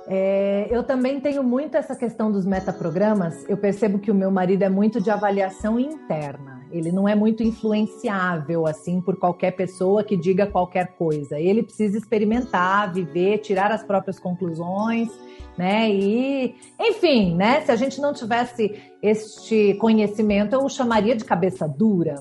É, 0.07 0.67
eu 0.71 0.83
também 0.83 1.21
tenho 1.21 1.43
muito 1.43 1.77
essa 1.77 1.95
questão 1.95 2.31
dos 2.31 2.45
metaprogramas. 2.45 3.45
Eu 3.49 3.57
percebo 3.57 3.99
que 3.99 4.11
o 4.11 4.15
meu 4.15 4.31
marido 4.31 4.63
é 4.63 4.69
muito 4.69 5.01
de 5.01 5.11
avaliação 5.11 5.79
interna. 5.79 6.63
Ele 6.71 6.91
não 6.91 7.07
é 7.07 7.15
muito 7.15 7.43
influenciável 7.43 8.67
assim 8.67 9.01
por 9.01 9.19
qualquer 9.19 9.53
pessoa 9.53 10.03
que 10.03 10.17
diga 10.17 10.47
qualquer 10.47 10.97
coisa. 10.97 11.39
Ele 11.39 11.63
precisa 11.63 11.99
experimentar, 11.99 12.93
viver, 12.93 13.39
tirar 13.39 13.71
as 13.71 13.85
próprias 13.85 14.19
conclusões, 14.19 15.11
né? 15.57 15.91
E, 15.91 16.55
enfim, 16.81 17.37
né? 17.37 17.61
Se 17.61 17.71
a 17.71 17.77
gente 17.77 18.01
não 18.01 18.15
tivesse 18.15 18.75
este 19.03 19.75
conhecimento, 19.75 20.55
eu 20.55 20.65
o 20.65 20.69
chamaria 20.69 21.15
de 21.15 21.25
cabeça 21.25 21.69
dura. 21.69 22.17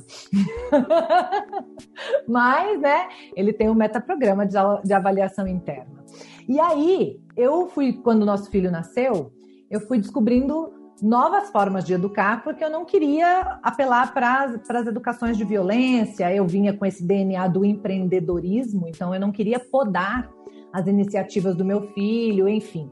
Mas, 2.28 2.80
né? 2.82 3.08
Ele 3.36 3.54
tem 3.54 3.70
um 3.70 3.74
metaprograma 3.74 4.46
de, 4.46 4.58
de 4.84 4.94
avaliação 4.94 5.48
interna. 5.48 6.02
E 6.52 6.60
aí, 6.60 7.18
eu 7.38 7.70
fui 7.70 7.94
quando 7.94 8.26
nosso 8.26 8.52
filho 8.52 8.70
nasceu, 8.70 9.32
eu 9.70 9.80
fui 9.80 9.98
descobrindo 9.98 10.74
novas 11.02 11.50
formas 11.50 11.86
de 11.86 11.94
educar, 11.94 12.44
porque 12.44 12.62
eu 12.62 12.70
não 12.70 12.84
queria 12.84 13.58
apelar 13.64 14.14
para 14.14 14.54
as 14.68 14.86
educações 14.86 15.38
de 15.38 15.46
violência. 15.46 16.30
Eu 16.36 16.46
vinha 16.46 16.74
com 16.74 16.86
esse 16.86 17.06
DNA 17.06 17.48
do 17.48 17.64
empreendedorismo, 17.64 18.86
então 18.86 19.16
eu 19.16 19.22
não 19.22 19.32
queria 19.32 19.62
podar 19.62 20.30
as 20.74 20.88
iniciativas 20.88 21.56
do 21.56 21.66
meu 21.66 21.82
filho, 21.94 22.48
enfim. 22.48 22.90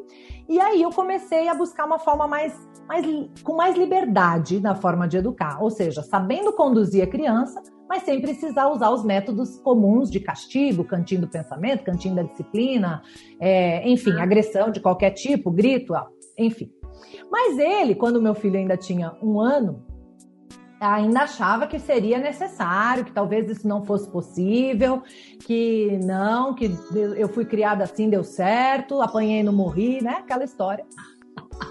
E 0.48 0.60
aí 0.60 0.82
eu 0.82 0.90
comecei 0.90 1.48
a 1.48 1.54
buscar 1.54 1.86
uma 1.86 2.00
forma 2.00 2.28
mais, 2.28 2.54
mais 2.88 3.06
com 3.44 3.56
mais 3.56 3.78
liberdade 3.78 4.60
na 4.60 4.76
forma 4.76 5.08
de 5.08 5.18
educar, 5.18 5.62
ou 5.62 5.70
seja, 5.70 6.02
sabendo 6.02 6.52
conduzir 6.54 7.04
a 7.04 7.08
criança, 7.08 7.62
mas 7.88 8.04
sem 8.04 8.22
precisar 8.22 8.68
usar 8.70 8.90
os 8.92 9.04
métodos 9.04 9.60
comuns 9.60 10.10
de 10.10 10.20
castigo, 10.20 10.84
cantinho 10.84 11.22
do 11.22 11.28
pensamento, 11.28 11.84
cantinho 11.84 12.16
da 12.16 12.24
disciplina, 12.24 13.02
é, 13.40 13.88
enfim, 13.90 14.20
agressão 14.20 14.72
de 14.72 14.80
qualquer 14.80 15.12
tipo, 15.12 15.52
grito, 15.52 15.94
enfim. 16.38 16.72
Mas 17.32 17.58
ele, 17.58 17.96
quando 17.96 18.22
meu 18.22 18.36
filho 18.36 18.58
ainda 18.58 18.78
tinha 18.78 19.16
um 19.22 19.40
ano, 19.40 19.86
ainda 20.80 21.22
achava 21.22 21.68
que 21.68 21.80
seria 21.80 22.18
necessário, 22.18 23.04
que 23.04 23.12
talvez 23.12 23.50
isso 23.50 23.68
não 23.68 23.84
fosse 23.84 24.10
possível, 24.10 25.04
que 25.46 26.00
não, 26.04 26.54
que 26.54 26.72
eu 27.18 27.28
fui 27.30 27.46
criada 27.46 27.84
assim, 27.84 28.10
deu 28.10 28.24
certo, 28.24 29.02
apanhei 29.02 29.44
não 29.44 29.54
morri, 29.54 30.02
né? 30.02 30.18
Aquela 30.20 30.44
história. 30.44 30.86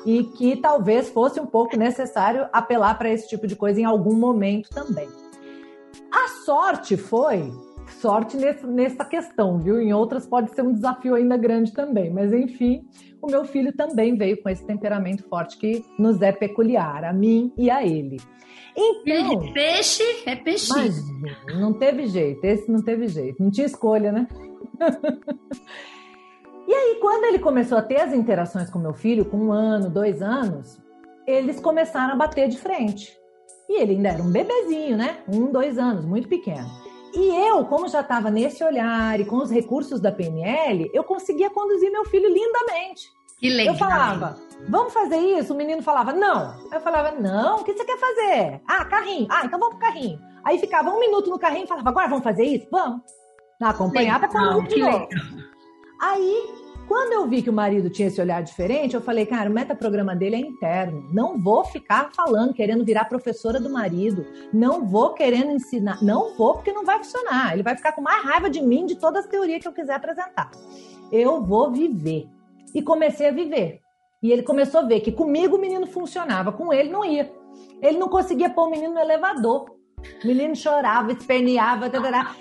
E 0.04 0.24
que 0.24 0.56
talvez 0.56 1.08
fosse 1.08 1.40
um 1.40 1.46
pouco 1.46 1.76
necessário 1.76 2.48
apelar 2.52 2.98
para 2.98 3.10
esse 3.10 3.28
tipo 3.28 3.46
de 3.46 3.56
coisa 3.56 3.80
em 3.80 3.84
algum 3.84 4.14
momento 4.14 4.68
também. 4.70 5.08
A 6.12 6.28
sorte 6.44 6.96
foi 6.96 7.52
sorte 7.92 8.36
nesse, 8.36 8.66
nessa 8.66 9.04
questão, 9.04 9.58
viu? 9.58 9.80
Em 9.80 9.92
outras 9.92 10.26
pode 10.26 10.54
ser 10.54 10.62
um 10.62 10.72
desafio 10.72 11.14
ainda 11.14 11.36
grande 11.36 11.72
também, 11.72 12.10
mas 12.10 12.32
enfim, 12.32 12.86
o 13.20 13.30
meu 13.30 13.44
filho 13.44 13.72
também 13.72 14.16
veio 14.16 14.40
com 14.42 14.48
esse 14.48 14.64
temperamento 14.64 15.22
forte 15.28 15.58
que 15.58 15.84
nos 15.98 16.20
é 16.22 16.32
peculiar, 16.32 17.04
a 17.04 17.12
mim 17.12 17.52
e 17.56 17.70
a 17.70 17.84
ele. 17.84 18.18
Então, 18.76 19.38
de 19.40 19.52
peixe 19.52 20.04
é 20.24 20.36
peixe. 20.36 20.72
Não 21.58 21.72
teve 21.72 22.06
jeito, 22.06 22.44
esse 22.44 22.70
não 22.70 22.82
teve 22.82 23.08
jeito, 23.08 23.42
não 23.42 23.50
tinha 23.50 23.66
escolha, 23.66 24.12
né? 24.12 24.28
e 26.68 26.72
aí, 26.72 26.98
quando 27.00 27.24
ele 27.24 27.40
começou 27.40 27.76
a 27.76 27.82
ter 27.82 28.00
as 28.00 28.12
interações 28.12 28.70
com 28.70 28.78
meu 28.78 28.94
filho, 28.94 29.24
com 29.24 29.36
um 29.36 29.52
ano, 29.52 29.90
dois 29.90 30.22
anos, 30.22 30.80
eles 31.26 31.58
começaram 31.58 32.14
a 32.14 32.16
bater 32.16 32.48
de 32.48 32.56
frente. 32.56 33.18
E 33.68 33.82
ele 33.82 33.92
ainda 33.92 34.10
era 34.10 34.22
um 34.22 34.30
bebezinho, 34.30 34.96
né? 34.96 35.18
Um, 35.28 35.52
dois 35.52 35.76
anos, 35.76 36.04
muito 36.06 36.28
pequeno. 36.28 36.66
E 37.14 37.48
eu, 37.48 37.64
como 37.64 37.88
já 37.88 38.00
estava 38.00 38.30
nesse 38.30 38.62
olhar 38.62 39.18
e 39.18 39.24
com 39.24 39.36
os 39.36 39.50
recursos 39.50 40.00
da 40.00 40.12
PNL, 40.12 40.90
eu 40.92 41.02
conseguia 41.04 41.50
conduzir 41.50 41.90
meu 41.90 42.04
filho 42.04 42.28
lindamente. 42.28 43.10
Que 43.38 43.50
legal. 43.50 43.74
Eu 43.74 43.78
falava, 43.78 44.38
vamos 44.68 44.92
fazer 44.92 45.16
isso? 45.16 45.54
O 45.54 45.56
menino 45.56 45.82
falava, 45.82 46.12
não. 46.12 46.54
Eu 46.72 46.80
falava, 46.80 47.12
não, 47.12 47.60
o 47.60 47.64
que 47.64 47.72
você 47.72 47.84
quer 47.84 47.98
fazer? 47.98 48.60
Ah, 48.66 48.84
carrinho. 48.84 49.26
Ah, 49.30 49.44
então 49.44 49.58
vamos 49.58 49.76
pro 49.76 49.86
carrinho. 49.86 50.20
Aí 50.44 50.58
ficava 50.58 50.90
um 50.90 50.98
minuto 50.98 51.30
no 51.30 51.38
carrinho 51.38 51.64
e 51.64 51.68
falava, 51.68 51.88
agora 51.88 52.08
vamos 52.08 52.24
fazer 52.24 52.44
isso? 52.44 52.66
Vamos. 52.70 53.02
Acompanhava 53.60 54.28
com 54.28 54.38
o 54.38 54.62
de 54.62 54.78
novo. 54.78 55.08
Aí 56.00 56.67
quando 56.88 57.12
eu 57.12 57.28
vi 57.28 57.42
que 57.42 57.50
o 57.50 57.52
marido 57.52 57.90
tinha 57.90 58.08
esse 58.08 58.18
olhar 58.18 58.42
diferente, 58.42 58.94
eu 58.94 59.00
falei, 59.02 59.26
cara, 59.26 59.50
o 59.50 59.52
metaprograma 59.52 60.16
dele 60.16 60.36
é 60.36 60.38
interno. 60.38 61.06
Não 61.12 61.38
vou 61.38 61.62
ficar 61.62 62.10
falando, 62.16 62.54
querendo 62.54 62.82
virar 62.82 63.04
professora 63.04 63.60
do 63.60 63.68
marido. 63.68 64.24
Não 64.54 64.86
vou 64.86 65.12
querendo 65.12 65.52
ensinar. 65.52 66.02
Não 66.02 66.34
vou, 66.34 66.54
porque 66.54 66.72
não 66.72 66.86
vai 66.86 66.96
funcionar. 66.96 67.52
Ele 67.52 67.62
vai 67.62 67.76
ficar 67.76 67.92
com 67.92 68.00
mais 68.00 68.24
raiva 68.24 68.48
de 68.48 68.62
mim, 68.62 68.86
de 68.86 68.96
todas 68.96 69.26
as 69.26 69.30
teorias 69.30 69.60
que 69.60 69.68
eu 69.68 69.72
quiser 69.72 69.96
apresentar. 69.96 70.50
Eu 71.12 71.42
vou 71.44 71.70
viver. 71.70 72.26
E 72.74 72.80
comecei 72.80 73.28
a 73.28 73.32
viver. 73.32 73.80
E 74.22 74.32
ele 74.32 74.42
começou 74.42 74.80
a 74.80 74.84
ver 74.84 75.00
que 75.00 75.12
comigo 75.12 75.56
o 75.56 75.60
menino 75.60 75.86
funcionava, 75.86 76.52
com 76.52 76.72
ele 76.72 76.88
não 76.88 77.04
ia. 77.04 77.30
Ele 77.82 77.98
não 77.98 78.08
conseguia 78.08 78.48
pôr 78.48 78.66
o 78.66 78.70
menino 78.70 78.94
no 78.94 79.00
elevador. 79.00 79.76
O 80.24 80.26
menino 80.26 80.56
chorava, 80.56 81.12
esperneava, 81.12 81.90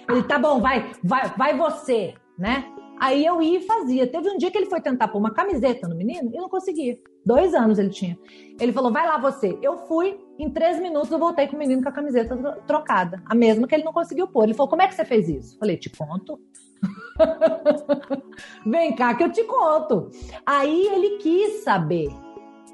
ele 0.09 0.23
tá 0.23 0.39
bom, 0.39 0.61
vai, 0.61 0.89
vai, 1.03 1.33
vai 1.35 1.57
você, 1.57 2.13
né? 2.37 2.76
Aí 2.99 3.25
eu 3.25 3.41
ia 3.41 3.59
e 3.59 3.61
fazia. 3.61 4.07
Teve 4.07 4.29
um 4.29 4.37
dia 4.37 4.49
que 4.49 4.57
ele 4.57 4.65
foi 4.65 4.81
tentar 4.81 5.07
pôr 5.07 5.19
uma 5.19 5.31
camiseta 5.31 5.87
no 5.87 5.95
menino 5.95 6.31
e 6.33 6.37
não 6.37 6.49
conseguia. 6.49 6.97
Dois 7.25 7.53
anos 7.53 7.77
ele 7.77 7.89
tinha. 7.89 8.17
Ele 8.59 8.73
falou: 8.73 8.91
vai 8.91 9.05
lá 9.05 9.17
você. 9.17 9.57
Eu 9.61 9.77
fui, 9.87 10.17
em 10.39 10.49
três 10.49 10.79
minutos 10.79 11.11
eu 11.11 11.19
voltei 11.19 11.47
com 11.47 11.55
o 11.55 11.59
menino 11.59 11.81
com 11.81 11.89
a 11.89 11.91
camiseta 11.91 12.35
trocada. 12.65 13.21
A 13.25 13.35
mesma 13.35 13.67
que 13.67 13.75
ele 13.75 13.83
não 13.83 13.93
conseguiu 13.93 14.27
pôr. 14.27 14.43
Ele 14.43 14.53
falou: 14.53 14.69
como 14.69 14.81
é 14.81 14.87
que 14.87 14.95
você 14.95 15.05
fez 15.05 15.29
isso? 15.29 15.57
Falei: 15.57 15.77
te 15.77 15.89
conto. 15.89 16.39
Vem 18.65 18.95
cá 18.95 19.15
que 19.15 19.23
eu 19.23 19.31
te 19.31 19.43
conto. 19.43 20.09
Aí 20.45 20.87
ele 20.87 21.17
quis 21.17 21.63
saber 21.63 22.09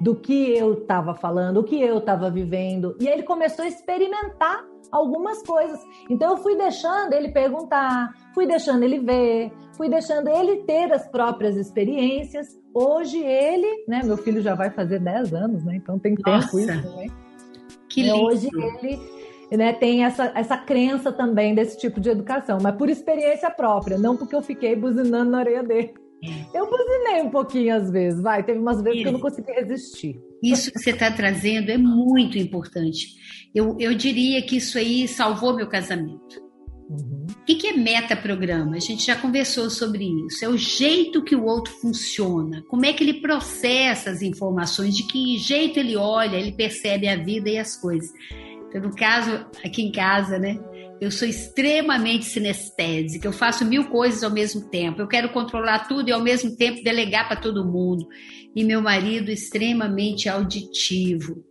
do 0.00 0.14
que 0.14 0.56
eu 0.56 0.74
estava 0.74 1.14
falando, 1.14 1.58
o 1.58 1.64
que 1.64 1.80
eu 1.80 1.98
estava 1.98 2.30
vivendo. 2.30 2.96
E 3.00 3.08
aí 3.08 3.14
ele 3.14 3.22
começou 3.22 3.64
a 3.64 3.68
experimentar 3.68 4.64
algumas 4.90 5.42
coisas. 5.42 5.80
Então 6.08 6.32
eu 6.32 6.36
fui 6.38 6.56
deixando 6.56 7.12
ele 7.12 7.30
perguntar, 7.30 8.12
fui 8.34 8.46
deixando 8.46 8.82
ele 8.82 8.98
ver, 9.00 9.52
fui 9.76 9.88
deixando 9.88 10.28
ele 10.28 10.62
ter 10.64 10.92
as 10.92 11.06
próprias 11.08 11.56
experiências. 11.56 12.48
Hoje 12.72 13.18
ele, 13.18 13.84
né, 13.86 14.02
meu 14.04 14.16
filho 14.16 14.40
já 14.40 14.54
vai 14.54 14.70
fazer 14.70 14.98
10 15.00 15.34
anos, 15.34 15.64
né? 15.64 15.76
Então 15.76 15.98
tem 15.98 16.14
Nossa, 16.24 16.46
tempo 16.46 16.58
isso 16.58 16.82
também. 16.82 17.10
Que 17.88 18.02
lindo. 18.02 18.24
Hoje 18.24 18.48
ele 18.52 19.00
né, 19.56 19.72
tem 19.72 20.04
essa, 20.04 20.32
essa 20.34 20.56
crença 20.56 21.12
também 21.12 21.54
desse 21.54 21.78
tipo 21.78 22.00
de 22.00 22.10
educação, 22.10 22.58
mas 22.60 22.74
por 22.74 22.88
experiência 22.88 23.50
própria, 23.50 23.98
não 23.98 24.16
porque 24.16 24.34
eu 24.34 24.42
fiquei 24.42 24.74
buzinando 24.74 25.30
na 25.30 25.38
orelha 25.38 25.62
dele. 25.62 25.94
Eu 26.54 26.68
buzinei 26.68 27.22
um 27.22 27.30
pouquinho 27.30 27.74
às 27.74 27.90
vezes, 27.90 28.20
vai. 28.20 28.42
Teve 28.42 28.58
umas 28.58 28.80
vezes 28.82 29.02
que 29.02 29.08
eu 29.08 29.12
não 29.12 29.20
consegui 29.20 29.52
resistir. 29.52 30.20
Isso 30.42 30.70
que 30.70 30.78
você 30.78 30.90
está 30.90 31.10
trazendo 31.10 31.70
é 31.70 31.78
muito 31.78 32.38
importante. 32.38 33.08
Eu, 33.54 33.76
eu 33.78 33.94
diria 33.94 34.42
que 34.42 34.56
isso 34.56 34.78
aí 34.78 35.06
salvou 35.08 35.54
meu 35.54 35.68
casamento. 35.68 36.42
Uhum. 36.88 37.26
O 37.30 37.44
que, 37.44 37.54
que 37.54 37.66
é 37.68 37.72
metaprograma? 37.72 38.76
A 38.76 38.80
gente 38.80 39.06
já 39.06 39.16
conversou 39.16 39.70
sobre 39.70 40.04
isso. 40.26 40.44
É 40.44 40.48
o 40.48 40.56
jeito 40.56 41.22
que 41.22 41.34
o 41.34 41.44
outro 41.44 41.72
funciona, 41.74 42.62
como 42.68 42.84
é 42.84 42.92
que 42.92 43.02
ele 43.02 43.20
processa 43.20 44.10
as 44.10 44.22
informações, 44.22 44.96
de 44.96 45.06
que 45.06 45.38
jeito 45.38 45.78
ele 45.78 45.96
olha, 45.96 46.36
ele 46.36 46.52
percebe 46.52 47.08
a 47.08 47.16
vida 47.16 47.48
e 47.48 47.58
as 47.58 47.76
coisas. 47.76 48.10
Então, 48.68 48.82
no 48.82 48.94
caso, 48.94 49.46
aqui 49.64 49.82
em 49.82 49.92
casa, 49.92 50.38
né? 50.38 50.58
Eu 51.00 51.10
sou 51.10 51.26
extremamente 51.28 52.24
sinestésica, 52.24 53.26
eu 53.26 53.32
faço 53.32 53.64
mil 53.64 53.86
coisas 53.86 54.22
ao 54.22 54.30
mesmo 54.30 54.70
tempo. 54.70 55.00
Eu 55.00 55.08
quero 55.08 55.32
controlar 55.32 55.88
tudo 55.88 56.08
e 56.08 56.12
ao 56.12 56.22
mesmo 56.22 56.56
tempo 56.56 56.82
delegar 56.82 57.26
para 57.26 57.40
todo 57.40 57.64
mundo. 57.64 58.06
E 58.54 58.64
meu 58.64 58.80
marido 58.80 59.30
extremamente 59.30 60.28
auditivo. 60.28 61.44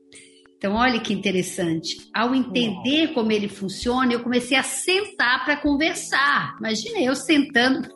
Então, 0.58 0.76
olha 0.76 1.00
que 1.02 1.14
interessante. 1.14 1.98
Ao 2.14 2.34
entender 2.34 3.14
como 3.14 3.32
ele 3.34 3.50
funciona, 3.50 4.14
eu 4.14 4.24
comecei 4.24 4.56
a 4.56 4.64
sentar 4.64 5.44
para 5.44 5.58
conversar. 5.58 6.56
Imagina 6.60 7.02
eu 7.02 7.16
sentando, 7.16 7.90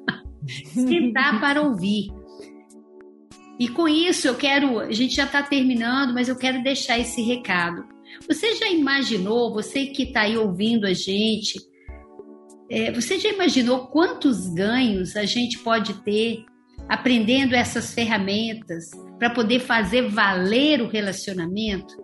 sentar 0.72 1.38
para 1.38 1.60
ouvir. 1.60 2.08
E 3.60 3.68
com 3.68 3.86
isso 3.86 4.26
eu 4.28 4.34
quero, 4.34 4.80
a 4.80 4.92
gente 4.92 5.14
já 5.14 5.24
está 5.24 5.42
terminando, 5.42 6.14
mas 6.14 6.28
eu 6.28 6.36
quero 6.36 6.62
deixar 6.62 6.98
esse 6.98 7.22
recado. 7.22 7.95
Você 8.28 8.54
já 8.56 8.68
imaginou, 8.68 9.52
você 9.52 9.86
que 9.86 10.04
está 10.04 10.22
aí 10.22 10.36
ouvindo 10.36 10.86
a 10.86 10.92
gente, 10.92 11.58
é, 12.70 12.92
você 12.92 13.18
já 13.18 13.28
imaginou 13.28 13.86
quantos 13.86 14.48
ganhos 14.52 15.16
a 15.16 15.24
gente 15.24 15.58
pode 15.58 15.94
ter 16.02 16.44
aprendendo 16.88 17.54
essas 17.54 17.94
ferramentas 17.94 18.90
para 19.18 19.30
poder 19.30 19.60
fazer 19.60 20.08
valer 20.08 20.80
o 20.80 20.88
relacionamento? 20.88 21.94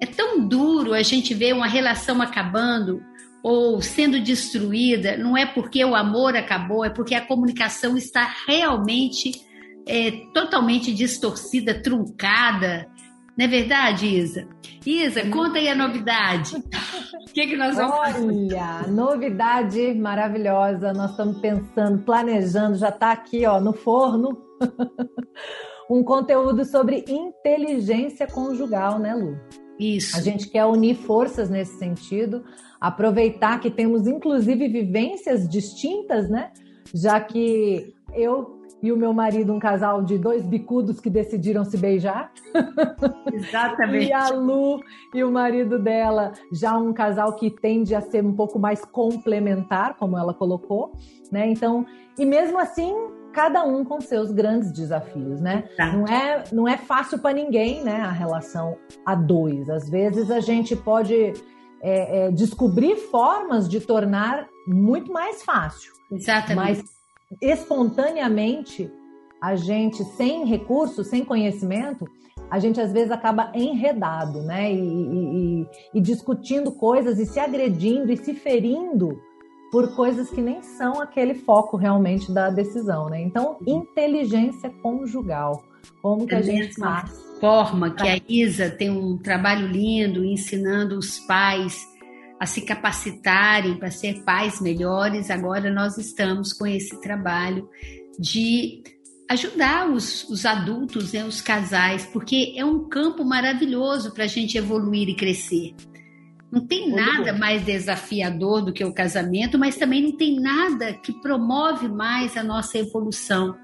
É 0.00 0.06
tão 0.06 0.46
duro 0.46 0.94
a 0.94 1.02
gente 1.02 1.34
ver 1.34 1.54
uma 1.54 1.66
relação 1.66 2.22
acabando 2.22 3.00
ou 3.42 3.80
sendo 3.80 4.20
destruída, 4.20 5.16
não 5.16 5.36
é 5.36 5.46
porque 5.46 5.84
o 5.84 5.94
amor 5.94 6.36
acabou, 6.36 6.84
é 6.84 6.90
porque 6.90 7.14
a 7.14 7.24
comunicação 7.24 7.96
está 7.96 8.28
realmente 8.46 9.32
é, 9.86 10.10
totalmente 10.34 10.92
distorcida, 10.92 11.82
truncada. 11.82 12.86
Não 13.38 13.44
é 13.44 13.48
verdade, 13.48 14.06
Isa? 14.06 14.48
Isa, 14.84 15.30
conta 15.30 15.58
aí 15.58 15.68
a 15.68 15.74
novidade. 15.76 16.56
O 16.56 16.62
que, 17.32 17.46
que 17.46 17.56
nós 17.56 17.76
vamos 17.76 17.96
fazer? 17.96 18.26
Olha, 18.26 18.88
novidade 18.88 19.94
maravilhosa. 19.94 20.92
Nós 20.92 21.12
estamos 21.12 21.38
pensando, 21.38 22.02
planejando, 22.02 22.74
já 22.76 22.88
está 22.88 23.12
aqui 23.12 23.46
ó, 23.46 23.60
no 23.60 23.72
forno. 23.72 24.42
um 25.88 26.02
conteúdo 26.02 26.64
sobre 26.64 27.04
inteligência 27.06 28.26
conjugal, 28.26 28.98
né, 28.98 29.14
Lu? 29.14 29.38
Isso. 29.78 30.16
A 30.16 30.20
gente 30.20 30.48
quer 30.48 30.64
unir 30.64 30.96
forças 30.96 31.48
nesse 31.48 31.78
sentido, 31.78 32.42
aproveitar 32.80 33.60
que 33.60 33.70
temos 33.70 34.08
inclusive 34.08 34.66
vivências 34.66 35.48
distintas, 35.48 36.28
né? 36.28 36.50
Já 36.92 37.20
que 37.20 37.94
eu 38.12 38.57
e 38.82 38.92
o 38.92 38.96
meu 38.96 39.12
marido, 39.12 39.52
um 39.52 39.58
casal 39.58 40.02
de 40.02 40.16
dois 40.18 40.44
bicudos 40.44 41.00
que 41.00 41.10
decidiram 41.10 41.64
se 41.64 41.76
beijar. 41.76 42.32
Exatamente. 43.32 44.06
e 44.06 44.12
a 44.12 44.28
Lu 44.28 44.80
e 45.12 45.24
o 45.24 45.30
marido 45.30 45.78
dela, 45.78 46.32
já 46.52 46.76
um 46.76 46.92
casal 46.92 47.34
que 47.34 47.50
tende 47.50 47.94
a 47.94 48.00
ser 48.00 48.24
um 48.24 48.34
pouco 48.34 48.58
mais 48.58 48.84
complementar, 48.84 49.96
como 49.96 50.16
ela 50.16 50.32
colocou, 50.32 50.92
né? 51.32 51.48
Então, 51.48 51.84
e 52.18 52.24
mesmo 52.24 52.58
assim, 52.58 52.94
cada 53.32 53.64
um 53.64 53.84
com 53.84 54.00
seus 54.00 54.30
grandes 54.30 54.72
desafios, 54.72 55.40
né? 55.40 55.68
Não 55.78 56.06
é, 56.06 56.44
não 56.52 56.68
é 56.68 56.76
fácil 56.76 57.18
para 57.18 57.34
ninguém, 57.34 57.82
né? 57.82 58.00
A 58.00 58.12
relação 58.12 58.76
a 59.04 59.14
dois. 59.14 59.68
Às 59.68 59.88
vezes 59.88 60.30
a 60.30 60.40
gente 60.40 60.76
pode 60.76 61.32
é, 61.80 62.26
é, 62.26 62.30
descobrir 62.30 62.96
formas 62.96 63.68
de 63.68 63.80
tornar 63.80 64.46
muito 64.66 65.12
mais 65.12 65.42
fácil. 65.42 65.92
Exatamente. 66.10 66.56
Mas 66.56 66.97
espontaneamente, 67.40 68.90
a 69.40 69.54
gente, 69.54 70.02
sem 70.04 70.44
recursos, 70.44 71.08
sem 71.08 71.24
conhecimento, 71.24 72.06
a 72.50 72.58
gente 72.58 72.80
às 72.80 72.92
vezes 72.92 73.10
acaba 73.10 73.52
enredado, 73.54 74.42
né? 74.42 74.72
E, 74.72 74.80
e, 74.80 75.66
e, 75.94 76.00
discutindo 76.00 76.72
coisas 76.72 77.18
e 77.18 77.26
se 77.26 77.38
agredindo 77.38 78.10
e 78.10 78.16
se 78.16 78.34
ferindo 78.34 79.20
por 79.70 79.94
coisas 79.94 80.30
que 80.30 80.40
nem 80.40 80.62
são 80.62 81.00
aquele 81.00 81.34
foco 81.34 81.76
realmente 81.76 82.32
da 82.32 82.48
decisão, 82.48 83.08
né? 83.08 83.20
Então, 83.20 83.58
inteligência 83.66 84.70
conjugal. 84.82 85.62
Como 86.00 86.26
que 86.26 86.34
a 86.34 86.42
gente 86.42 86.74
faz? 86.74 87.10
Forma 87.38 87.90
que 87.90 88.08
a 88.08 88.18
Isa 88.28 88.70
tem 88.70 88.90
um 88.90 89.18
trabalho 89.18 89.66
lindo 89.68 90.24
ensinando 90.24 90.98
os 90.98 91.18
pais 91.20 91.86
a 92.38 92.46
se 92.46 92.62
capacitarem 92.62 93.76
para 93.76 93.90
ser 93.90 94.22
pais 94.22 94.60
melhores, 94.60 95.30
agora 95.30 95.72
nós 95.72 95.98
estamos 95.98 96.52
com 96.52 96.66
esse 96.66 97.00
trabalho 97.00 97.68
de 98.18 98.82
ajudar 99.28 99.90
os, 99.90 100.28
os 100.28 100.46
adultos, 100.46 101.12
né, 101.12 101.24
os 101.24 101.40
casais, 101.40 102.06
porque 102.06 102.54
é 102.56 102.64
um 102.64 102.88
campo 102.88 103.24
maravilhoso 103.24 104.12
para 104.12 104.24
a 104.24 104.28
gente 104.28 104.56
evoluir 104.56 105.08
e 105.08 105.14
crescer. 105.14 105.74
Não 106.50 106.66
tem 106.66 106.90
nada 106.90 107.34
mais 107.34 107.62
desafiador 107.62 108.64
do 108.64 108.72
que 108.72 108.82
o 108.82 108.94
casamento, 108.94 109.58
mas 109.58 109.76
também 109.76 110.02
não 110.02 110.16
tem 110.16 110.40
nada 110.40 110.94
que 110.94 111.12
promove 111.20 111.88
mais 111.88 112.38
a 112.38 112.42
nossa 112.42 112.78
evolução 112.78 113.54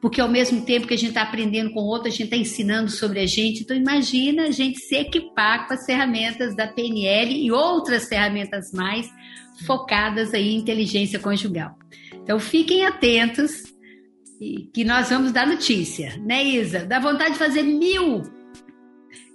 porque 0.00 0.20
ao 0.20 0.28
mesmo 0.28 0.62
tempo 0.62 0.86
que 0.86 0.94
a 0.94 0.96
gente 0.96 1.10
está 1.10 1.22
aprendendo 1.22 1.72
com 1.72 1.80
outro, 1.80 2.08
a 2.08 2.10
gente 2.10 2.24
está 2.24 2.36
ensinando 2.36 2.90
sobre 2.90 3.20
a 3.20 3.26
gente. 3.26 3.62
Então, 3.62 3.76
imagina 3.76 4.44
a 4.44 4.50
gente 4.50 4.78
se 4.78 4.96
equipar 4.96 5.68
com 5.68 5.74
as 5.74 5.84
ferramentas 5.84 6.56
da 6.56 6.66
PNL 6.66 7.34
e 7.34 7.52
outras 7.52 8.08
ferramentas 8.08 8.72
mais 8.72 9.08
focadas 9.66 10.32
aí 10.32 10.54
em 10.54 10.58
inteligência 10.58 11.18
conjugal. 11.18 11.76
Então, 12.14 12.40
fiquem 12.40 12.86
atentos 12.86 13.64
que 14.72 14.84
nós 14.84 15.10
vamos 15.10 15.32
dar 15.32 15.46
notícia, 15.46 16.16
né, 16.24 16.42
Isa? 16.42 16.86
Dá 16.86 16.98
vontade 16.98 17.32
de 17.32 17.38
fazer 17.38 17.62
mil 17.62 18.22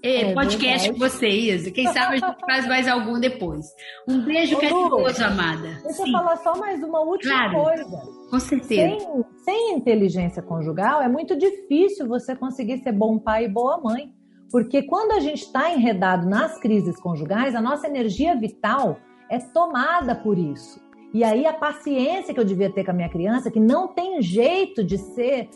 é, 0.05 0.33
podcast 0.33 0.91
com 0.91 0.99
você, 0.99 1.27
Isa. 1.27 1.71
Quem 1.71 1.87
sabe 1.87 2.15
a 2.15 2.17
gente 2.17 2.39
faz 2.45 2.67
mais 2.67 2.87
algum 2.87 3.19
depois. 3.19 3.65
Um 4.07 4.23
beijo 4.23 4.59
carinhoso, 4.59 5.23
amada. 5.23 5.79
Deixa 5.83 6.03
Sim. 6.03 6.05
eu 6.05 6.11
falar 6.11 6.37
só 6.37 6.55
mais 6.55 6.83
uma 6.83 6.99
última 7.01 7.49
claro, 7.49 7.63
coisa. 7.63 8.01
Com 8.29 8.39
certeza. 8.39 8.99
Sem, 8.99 9.25
sem 9.43 9.73
inteligência 9.73 10.43
conjugal, 10.43 11.01
é 11.01 11.09
muito 11.09 11.35
difícil 11.35 12.07
você 12.07 12.35
conseguir 12.35 12.77
ser 12.83 12.91
bom 12.91 13.17
pai 13.17 13.45
e 13.45 13.49
boa 13.49 13.79
mãe. 13.81 14.13
Porque 14.51 14.83
quando 14.83 15.13
a 15.13 15.19
gente 15.19 15.41
está 15.41 15.71
enredado 15.73 16.29
nas 16.29 16.59
crises 16.59 16.99
conjugais, 16.99 17.55
a 17.55 17.61
nossa 17.61 17.87
energia 17.87 18.35
vital 18.35 18.99
é 19.29 19.39
tomada 19.39 20.15
por 20.15 20.37
isso. 20.37 20.79
E 21.13 21.23
aí 21.23 21.47
a 21.47 21.53
paciência 21.53 22.33
que 22.33 22.39
eu 22.39 22.45
devia 22.45 22.71
ter 22.71 22.83
com 22.83 22.91
a 22.91 22.93
minha 22.93 23.09
criança, 23.09 23.49
que 23.49 23.59
não 23.59 23.87
tem 23.87 24.21
jeito 24.21 24.83
de 24.83 24.97
ser 24.99 25.49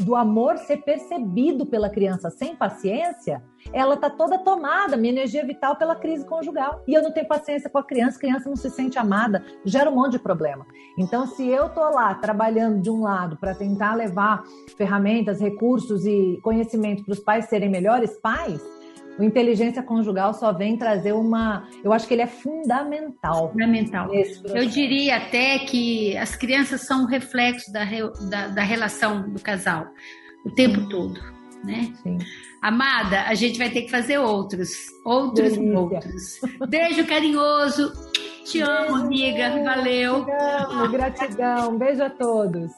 do 0.00 0.14
amor 0.14 0.58
ser 0.58 0.78
percebido 0.78 1.64
pela 1.64 1.88
criança 1.88 2.30
sem 2.30 2.54
paciência, 2.54 3.42
ela 3.72 3.96
tá 3.96 4.10
toda 4.10 4.38
tomada, 4.38 4.96
minha 4.96 5.12
energia 5.12 5.44
vital 5.44 5.76
pela 5.76 5.94
crise 5.94 6.24
conjugal. 6.24 6.82
E 6.86 6.94
eu 6.94 7.02
não 7.02 7.12
tenho 7.12 7.28
paciência 7.28 7.70
com 7.70 7.78
a 7.78 7.84
criança, 7.84 8.16
a 8.16 8.20
criança 8.20 8.48
não 8.48 8.56
se 8.56 8.70
sente 8.70 8.98
amada, 8.98 9.44
gera 9.64 9.90
um 9.90 9.94
monte 9.94 10.12
de 10.12 10.18
problema. 10.18 10.66
Então, 10.98 11.26
se 11.26 11.46
eu 11.46 11.68
tô 11.68 11.80
lá 11.90 12.14
trabalhando 12.14 12.80
de 12.80 12.90
um 12.90 13.02
lado 13.02 13.36
para 13.36 13.54
tentar 13.54 13.94
levar 13.94 14.42
ferramentas, 14.76 15.40
recursos 15.40 16.04
e 16.04 16.38
conhecimento 16.42 17.04
para 17.04 17.12
os 17.12 17.20
pais 17.20 17.46
serem 17.46 17.68
melhores 17.68 18.18
pais, 18.20 18.60
o 19.18 19.24
inteligência 19.24 19.82
conjugal 19.82 20.32
só 20.32 20.50
vem 20.52 20.78
trazer 20.78 21.12
uma. 21.12 21.68
Eu 21.84 21.92
acho 21.92 22.08
que 22.08 22.14
ele 22.14 22.22
é 22.22 22.26
fundamental. 22.26 23.50
Fundamental. 23.50 24.08
Eu 24.14 24.66
diria 24.66 25.16
até 25.16 25.58
que 25.58 26.16
as 26.16 26.34
crianças 26.36 26.86
são 26.86 27.02
um 27.02 27.06
reflexo 27.06 27.70
da, 27.70 27.84
da, 28.30 28.48
da 28.48 28.62
relação 28.62 29.28
do 29.28 29.40
casal 29.40 29.88
o 30.44 30.50
tempo 30.50 30.88
todo. 30.88 31.20
Né? 31.64 31.92
Sim. 32.02 32.18
Amada, 32.62 33.22
a 33.22 33.34
gente 33.34 33.58
vai 33.58 33.70
ter 33.70 33.82
que 33.82 33.90
fazer 33.90 34.18
outros, 34.18 34.70
outros 35.04 35.56
e 35.56 35.70
outros. 35.70 36.40
Beijo 36.68 37.06
carinhoso. 37.06 37.92
Te 38.44 38.60
amo, 38.60 38.96
amiga. 38.96 39.62
Valeu. 39.62 40.24
Te 40.24 40.30
amo, 40.32 40.90
gratidão. 40.90 41.78
Beijo 41.78 42.02
a 42.02 42.10
todos. 42.10 42.72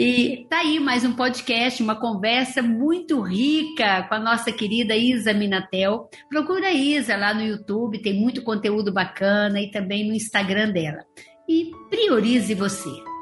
E 0.00 0.46
tá 0.48 0.60
aí 0.60 0.78
mais 0.78 1.04
um 1.04 1.12
podcast, 1.12 1.82
uma 1.82 1.96
conversa 1.96 2.62
muito 2.62 3.20
rica 3.20 4.04
com 4.04 4.14
a 4.14 4.20
nossa 4.20 4.52
querida 4.52 4.94
Isa 4.94 5.34
Minatel. 5.34 6.08
Procura 6.30 6.68
a 6.68 6.72
Isa 6.72 7.16
lá 7.16 7.34
no 7.34 7.42
YouTube, 7.42 8.00
tem 8.00 8.14
muito 8.14 8.44
conteúdo 8.44 8.92
bacana 8.92 9.60
e 9.60 9.72
também 9.72 10.06
no 10.06 10.14
Instagram 10.14 10.70
dela. 10.70 11.04
E 11.48 11.72
priorize 11.90 12.54
você. 12.54 13.17